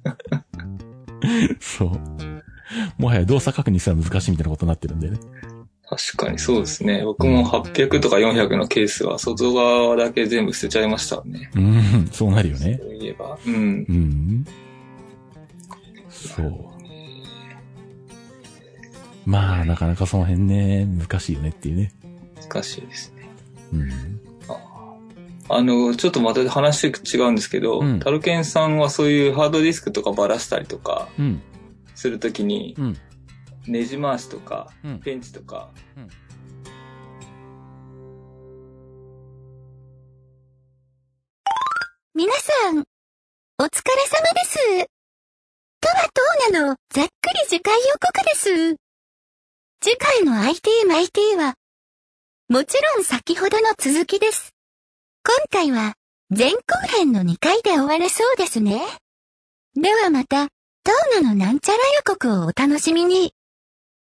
[1.60, 2.00] そう。
[2.98, 5.18] もはや動作確認すら難しいみたいなことになってるんでね。
[5.90, 7.02] 確かにそうですね。
[7.04, 11.50] 僕も800とか400のケースは外側だけ全部捨てちゃいましたね。
[11.56, 12.78] うん、そうなるよね。
[12.80, 13.38] そういえば。
[13.44, 13.54] うん。
[13.54, 13.58] う
[13.92, 14.46] ん。
[16.08, 16.70] そう。
[19.26, 21.92] まあ、なかなかその辺ね、難しいよねっていうね。
[22.48, 23.28] 難しいですね。
[23.72, 24.20] うん。
[25.48, 31.42] あの、ちょっとまた話違うんですけど、うんタルケンさんはそういうハードディスクとかばらしたりとかうん。
[32.00, 32.96] するときに、うん。
[33.66, 35.70] ネジ回しとか、うんペンチとか、
[42.14, 44.86] 皆さん、お疲れ様です。
[45.82, 48.76] とはどうなの、ざっくり次回予告です。
[49.82, 51.54] 次回の IT マイティは、
[52.48, 54.54] もちろん先ほどの続きです。
[55.22, 55.92] 今回は、
[56.30, 56.60] 前後
[56.96, 58.80] 編の2回で終われそうですね。
[59.74, 60.48] ではまた、
[60.82, 61.36] トーナの？
[61.36, 63.34] なんちゃら予告をお楽しみに。